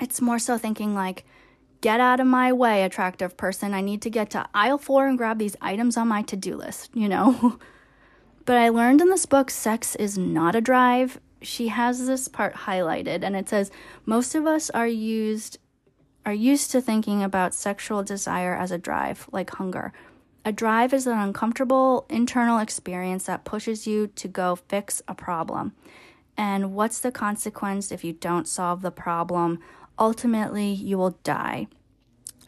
[0.00, 1.24] it's more so thinking like,
[1.80, 3.72] Get out of my way, attractive person.
[3.72, 6.54] I need to get to aisle four and grab these items on my to do
[6.54, 7.58] list, you know?
[8.44, 11.20] but I learned in this book sex is not a drive.
[11.40, 13.70] She has this part highlighted and it says
[14.04, 15.58] most of us are used
[16.26, 19.94] are used to thinking about sexual desire as a drive, like hunger.
[20.44, 25.72] A drive is an uncomfortable internal experience that pushes you to go fix a problem.
[26.40, 29.58] And what's the consequence if you don't solve the problem?
[30.00, 31.68] ultimately you will die.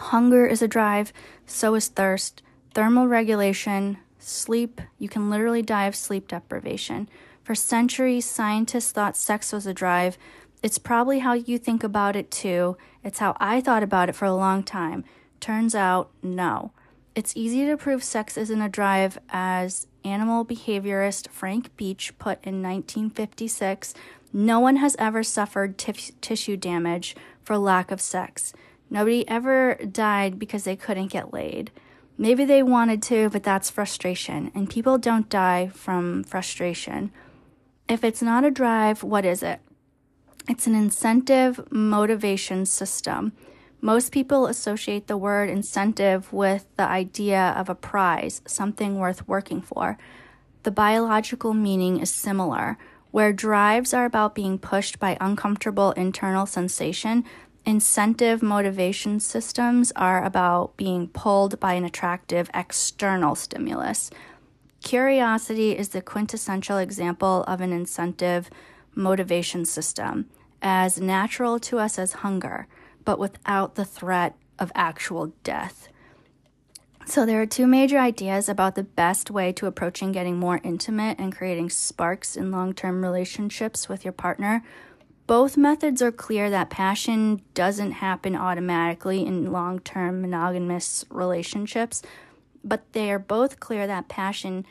[0.01, 1.13] Hunger is a drive,
[1.47, 2.43] so is thirst,
[2.75, 4.81] thermal regulation, sleep.
[4.99, 7.09] You can literally die of sleep deprivation.
[7.45, 10.17] For centuries, scientists thought sex was a drive.
[10.63, 12.77] It's probably how you think about it too.
[13.05, 15.05] It's how I thought about it for a long time.
[15.41, 16.73] Turns out, no.
[17.15, 22.63] It's easy to prove sex isn't a drive, as animal behaviorist Frank Beach put in
[22.63, 23.95] 1956
[24.33, 28.55] no one has ever suffered tissue damage for lack of sex.
[28.89, 31.71] Nobody ever died because they couldn't get laid.
[32.17, 37.11] Maybe they wanted to, but that's frustration, and people don't die from frustration.
[37.89, 39.61] If it's not a drive, what is it?
[40.49, 43.33] It's an incentive motivation system.
[43.85, 49.61] Most people associate the word incentive with the idea of a prize, something worth working
[49.61, 49.99] for.
[50.63, 52.79] The biological meaning is similar.
[53.11, 57.25] Where drives are about being pushed by uncomfortable internal sensation,
[57.67, 64.13] incentive motivation systems are about being pulled by an attractive external stimulus.
[64.85, 68.49] Curiosity is the quintessential example of an incentive
[68.95, 70.31] motivation system,
[70.63, 72.69] as natural to us as hunger,
[73.05, 75.89] but without the threat of actual death.
[77.05, 81.19] So, there are two major ideas about the best way to approaching getting more intimate
[81.19, 84.63] and creating sparks in long term relationships with your partner.
[85.27, 92.03] Both methods are clear that passion doesn't happen automatically in long term monogamous relationships,
[92.63, 94.65] but they are both clear that passion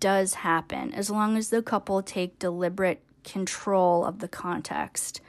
[0.00, 5.20] does happen as long as the couple take deliberate control of the context.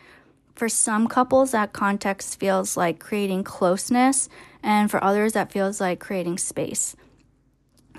[0.55, 4.29] For some couples, that context feels like creating closeness,
[4.63, 6.95] and for others, that feels like creating space.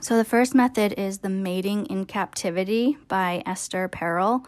[0.00, 4.44] So, the first method is the mating in captivity by Esther Perel.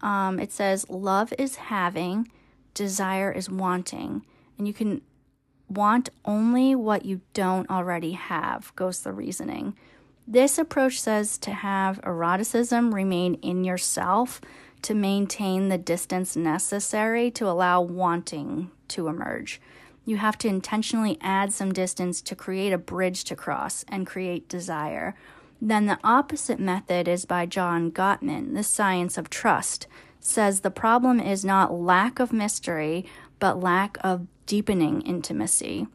[0.00, 2.30] Um, it says, Love is having,
[2.74, 4.24] desire is wanting.
[4.56, 5.02] And you can
[5.68, 9.76] want only what you don't already have, goes the reasoning.
[10.26, 14.40] This approach says to have eroticism remain in yourself
[14.82, 19.60] to maintain the distance necessary to allow wanting to emerge.
[20.04, 24.48] You have to intentionally add some distance to create a bridge to cross and create
[24.48, 25.14] desire.
[25.60, 29.86] Then the opposite method is by John Gottman, The Science of Trust,
[30.18, 33.06] says the problem is not lack of mystery,
[33.38, 35.86] but lack of deepening intimacy.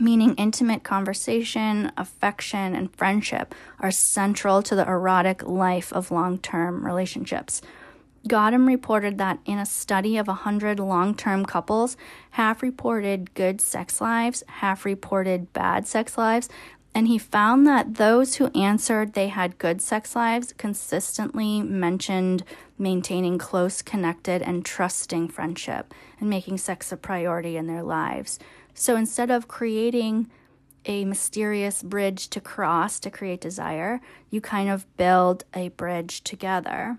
[0.00, 6.86] Meaning, intimate conversation, affection, and friendship are central to the erotic life of long term
[6.86, 7.60] relationships.
[8.26, 11.96] Gottman reported that in a study of 100 long term couples,
[12.32, 16.48] half reported good sex lives, half reported bad sex lives,
[16.94, 22.42] and he found that those who answered they had good sex lives consistently mentioned
[22.76, 28.38] maintaining close, connected, and trusting friendship and making sex a priority in their lives.
[28.74, 30.28] So instead of creating
[30.86, 34.00] a mysterious bridge to cross to create desire,
[34.30, 36.98] you kind of build a bridge together.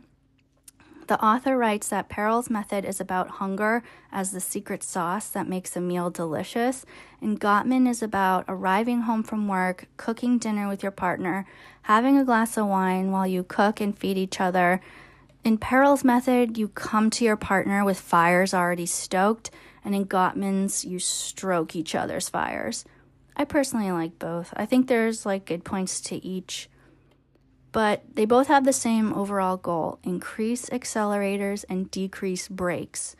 [1.09, 3.81] The author writes that Perel's method is about hunger
[4.11, 6.85] as the secret sauce that makes a meal delicious,
[7.19, 11.47] and Gottman is about arriving home from work, cooking dinner with your partner,
[11.81, 14.81] having a glass of wine while you cook and feed each other.
[15.43, 19.49] In Perel's method, you come to your partner with fires already stoked,
[19.83, 22.85] and in Gottman's, you stroke each other's fires.
[23.35, 24.53] I personally like both.
[24.55, 26.69] I think there's like good points to each
[27.71, 33.15] but they both have the same overall goal increase accelerators and decrease brakes.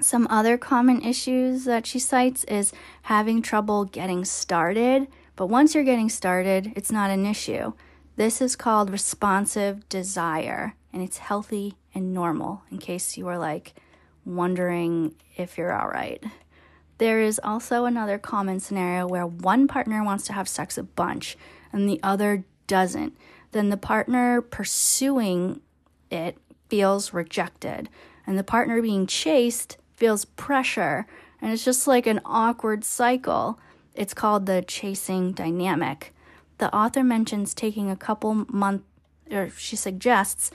[0.00, 2.72] Some other common issues that she cites is
[3.02, 7.72] having trouble getting started, but once you're getting started, it's not an issue.
[8.16, 13.74] This is called responsive desire, and it's healthy and normal in case you are like
[14.24, 16.22] wondering if you're all right.
[16.98, 21.36] There is also another common scenario where one partner wants to have sex a bunch
[21.72, 23.16] and the other doesn't.
[23.52, 25.60] Then the partner pursuing
[26.10, 26.36] it
[26.68, 27.88] feels rejected,
[28.26, 31.06] and the partner being chased feels pressure,
[31.40, 33.58] and it's just like an awkward cycle.
[33.94, 36.14] It's called the chasing dynamic.
[36.58, 38.82] The author mentions taking a couple month
[39.30, 40.50] or she suggests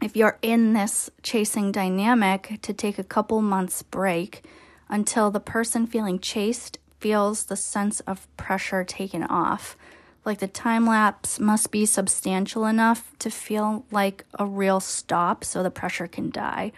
[0.00, 4.44] if you're in this chasing dynamic to take a couple months break
[4.88, 9.76] until the person feeling chased feels the sense of pressure taken off.
[10.24, 15.62] Like the time lapse must be substantial enough to feel like a real stop so
[15.62, 16.72] the pressure can die.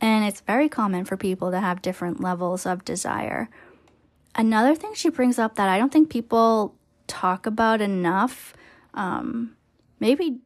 [0.00, 3.48] And it's very common for people to have different levels of desire.
[4.34, 6.74] Another thing she brings up that I don't think people
[7.06, 8.54] talk about enough,
[8.94, 9.56] um,
[10.00, 10.40] maybe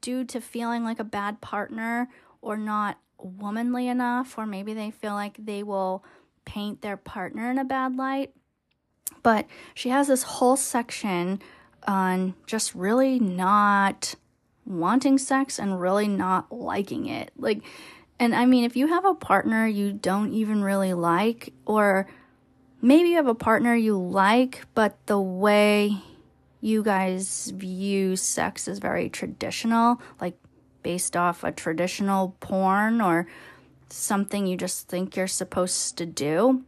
[0.00, 2.08] due to feeling like a bad partner
[2.42, 6.04] or not womanly enough, or maybe they feel like they will
[6.44, 8.32] paint their partner in a bad light.
[9.22, 11.40] But she has this whole section
[11.86, 14.14] on just really not
[14.64, 17.30] wanting sex and really not liking it.
[17.36, 17.62] Like,
[18.18, 22.06] and I mean, if you have a partner you don't even really like, or
[22.82, 25.96] maybe you have a partner you like, but the way
[26.60, 30.36] you guys view sex is very traditional, like
[30.82, 33.26] based off a traditional porn or
[33.90, 36.64] something you just think you're supposed to do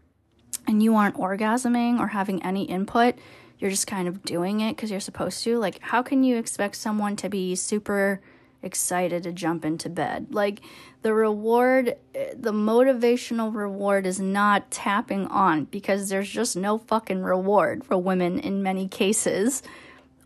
[0.67, 3.17] and you aren't orgasming or having any input,
[3.61, 5.59] you're just kind of doing it because you're supposed to.
[5.59, 8.21] Like, how can you expect someone to be super
[8.63, 10.29] excited to jump into bed?
[10.31, 10.61] Like,
[11.03, 17.23] the reward, eh, the motivational reward is not tapping on because there's just no fucking
[17.23, 19.63] reward for women in many cases.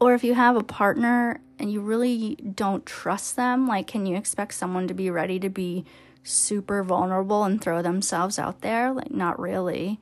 [0.00, 4.16] Or if you have a partner and you really don't trust them, like, can you
[4.16, 5.84] expect someone to be ready to be
[6.24, 8.92] super vulnerable and throw themselves out there.
[8.92, 10.00] Like, not really.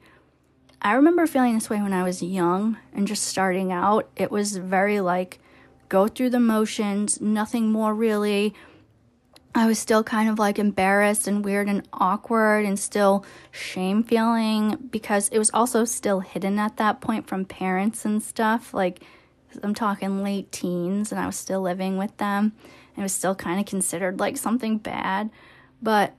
[0.84, 4.10] I remember feeling this way when I was young and just starting out.
[4.16, 5.38] It was very like
[5.88, 8.52] go through the motions, nothing more really.
[9.54, 14.88] I was still kind of like embarrassed and weird and awkward and still shame feeling
[14.90, 18.74] because it was also still hidden at that point from parents and stuff.
[18.74, 19.04] Like,
[19.62, 22.54] I'm talking late teens and I was still living with them.
[22.96, 25.30] It was still kind of considered like something bad.
[25.80, 26.14] But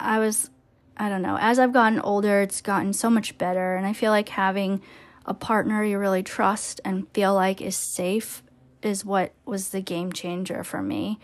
[0.00, 0.50] I was,
[0.96, 3.76] I don't know, as I've gotten older, it's gotten so much better.
[3.76, 4.80] And I feel like having
[5.26, 8.42] a partner you really trust and feel like is safe
[8.82, 11.18] is what was the game changer for me.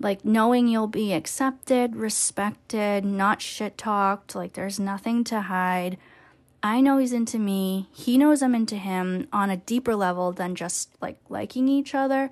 [0.00, 5.96] Like knowing you'll be accepted, respected, not shit talked, like there's nothing to hide.
[6.62, 7.88] I know he's into me.
[7.92, 12.30] He knows I'm into him on a deeper level than just like liking each other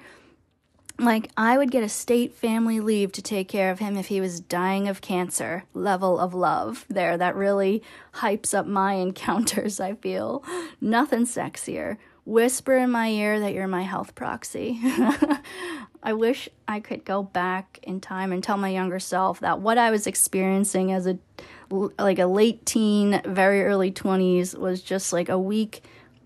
[0.99, 4.21] like I would get a state family leave to take care of him if he
[4.21, 7.17] was dying of cancer level of love there.
[7.17, 7.83] That really
[8.15, 10.45] hypes up my encounters I feel.
[10.81, 11.97] Nothing sexier.
[12.25, 14.79] Whisper in my ear that you're my health proxy.
[16.05, 19.77] I wish I could go back in time and tell my younger self that what
[19.77, 21.19] I was experiencing as a
[21.99, 25.83] like a late teen very early 20s was just like a week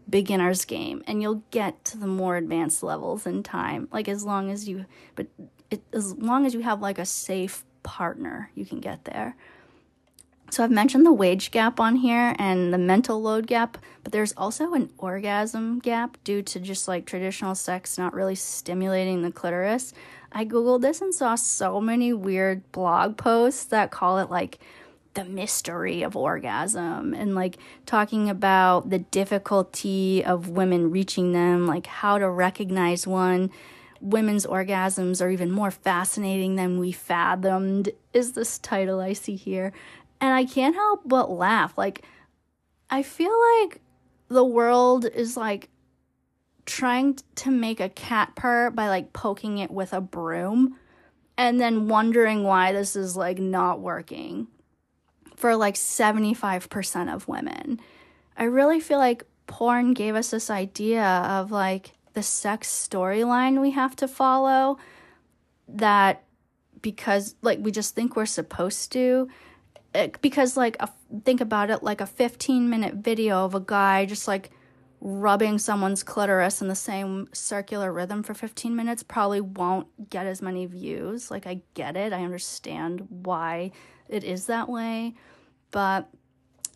[0.08, 4.50] beginner's game and you'll get to the more advanced levels in time like as long
[4.50, 5.26] as you but
[5.70, 9.36] it, as long as you have like a safe partner you can get there.
[10.50, 14.32] So i've mentioned the wage gap on here and the mental load gap but there's
[14.36, 19.92] also an orgasm gap due to just like traditional sex not really stimulating the clitoris.
[20.30, 24.58] I googled this and saw so many weird blog posts that call it like
[25.16, 27.56] the mystery of orgasm and like
[27.86, 33.50] talking about the difficulty of women reaching them, like how to recognize one.
[34.00, 39.72] Women's orgasms are even more fascinating than we fathomed, is this title I see here.
[40.20, 41.76] And I can't help but laugh.
[41.78, 42.04] Like,
[42.90, 43.80] I feel like
[44.28, 45.70] the world is like
[46.66, 50.76] trying to make a cat purr by like poking it with a broom
[51.38, 54.48] and then wondering why this is like not working
[55.36, 57.80] for like 75% of women.
[58.36, 63.72] I really feel like porn gave us this idea of like the sex storyline we
[63.72, 64.78] have to follow
[65.68, 66.24] that
[66.82, 69.28] because like we just think we're supposed to
[69.94, 70.88] it, because like a,
[71.24, 74.50] think about it like a 15 minute video of a guy just like
[75.00, 80.42] rubbing someone's clitoris in the same circular rhythm for 15 minutes probably won't get as
[80.42, 81.30] many views.
[81.30, 83.72] Like, I get it, I understand why
[84.08, 85.14] it is that way,
[85.70, 86.08] but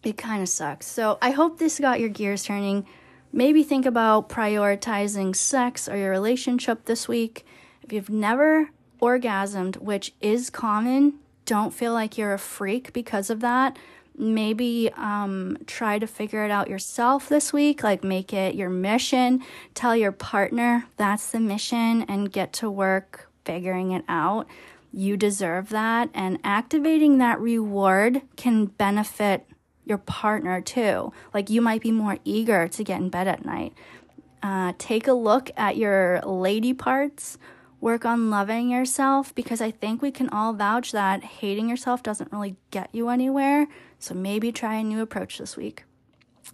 [0.02, 0.86] it kind of sucks.
[0.86, 2.86] So, I hope this got your gears turning.
[3.32, 7.44] Maybe think about prioritizing sex or your relationship this week.
[7.82, 8.70] If you've never
[9.00, 11.14] orgasmed, which is common,
[11.44, 13.76] don't feel like you're a freak because of that
[14.20, 19.42] maybe um, try to figure it out yourself this week like make it your mission
[19.74, 24.46] tell your partner that's the mission and get to work figuring it out
[24.92, 29.46] you deserve that and activating that reward can benefit
[29.84, 33.72] your partner too like you might be more eager to get in bed at night
[34.42, 37.38] uh, take a look at your lady parts
[37.80, 42.32] work on loving yourself because I think we can all vouch that hating yourself doesn't
[42.32, 43.68] really get you anywhere.
[43.98, 45.84] So maybe try a new approach this week.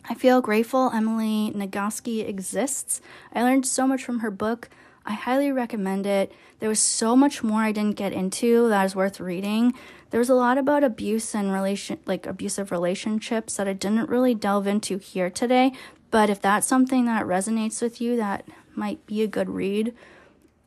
[0.09, 3.01] I feel grateful Emily Nagoski exists.
[3.33, 4.69] I learned so much from her book.
[5.07, 6.33] I highly recommend it.
[6.59, 9.73] There was so much more I didn't get into that is worth reading.
[10.11, 14.35] There was a lot about abuse and relation like abusive relationships that I didn't really
[14.35, 15.73] delve into here today,
[16.11, 18.45] but if that's something that resonates with you, that
[18.75, 19.95] might be a good read.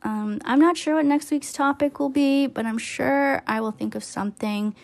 [0.02, 3.72] Um, I'm not sure what next week's topic will be, but I'm sure I will
[3.72, 4.74] think of something.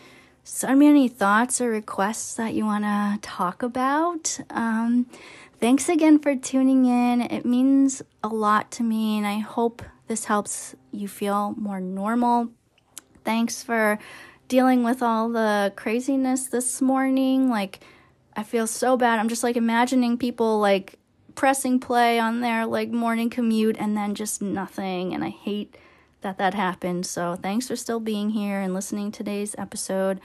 [0.44, 4.38] Send me any thoughts or requests that you want to talk about.
[4.50, 5.06] Um,
[5.60, 7.20] thanks again for tuning in.
[7.20, 12.50] It means a lot to me, and I hope this helps you feel more normal.
[13.24, 13.98] Thanks for
[14.48, 17.50] dealing with all the craziness this morning.
[17.50, 17.80] Like,
[18.36, 19.18] I feel so bad.
[19.18, 20.98] I'm just like imagining people like
[21.34, 25.14] pressing play on their like morning commute and then just nothing.
[25.14, 25.76] And I hate
[26.20, 27.06] that that happened.
[27.06, 30.20] So thanks for still being here and listening to today's episode.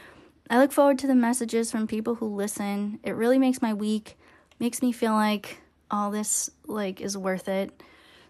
[0.50, 3.00] I look forward to the messages from people who listen.
[3.04, 4.18] It really makes my week,
[4.62, 5.60] makes me feel like
[5.90, 7.84] all this like is worth it.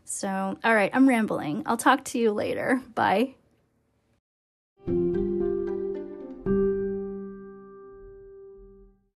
[0.05, 1.61] So, all right, I'm rambling.
[1.67, 2.81] I'll talk to you later.
[2.95, 3.35] Bye.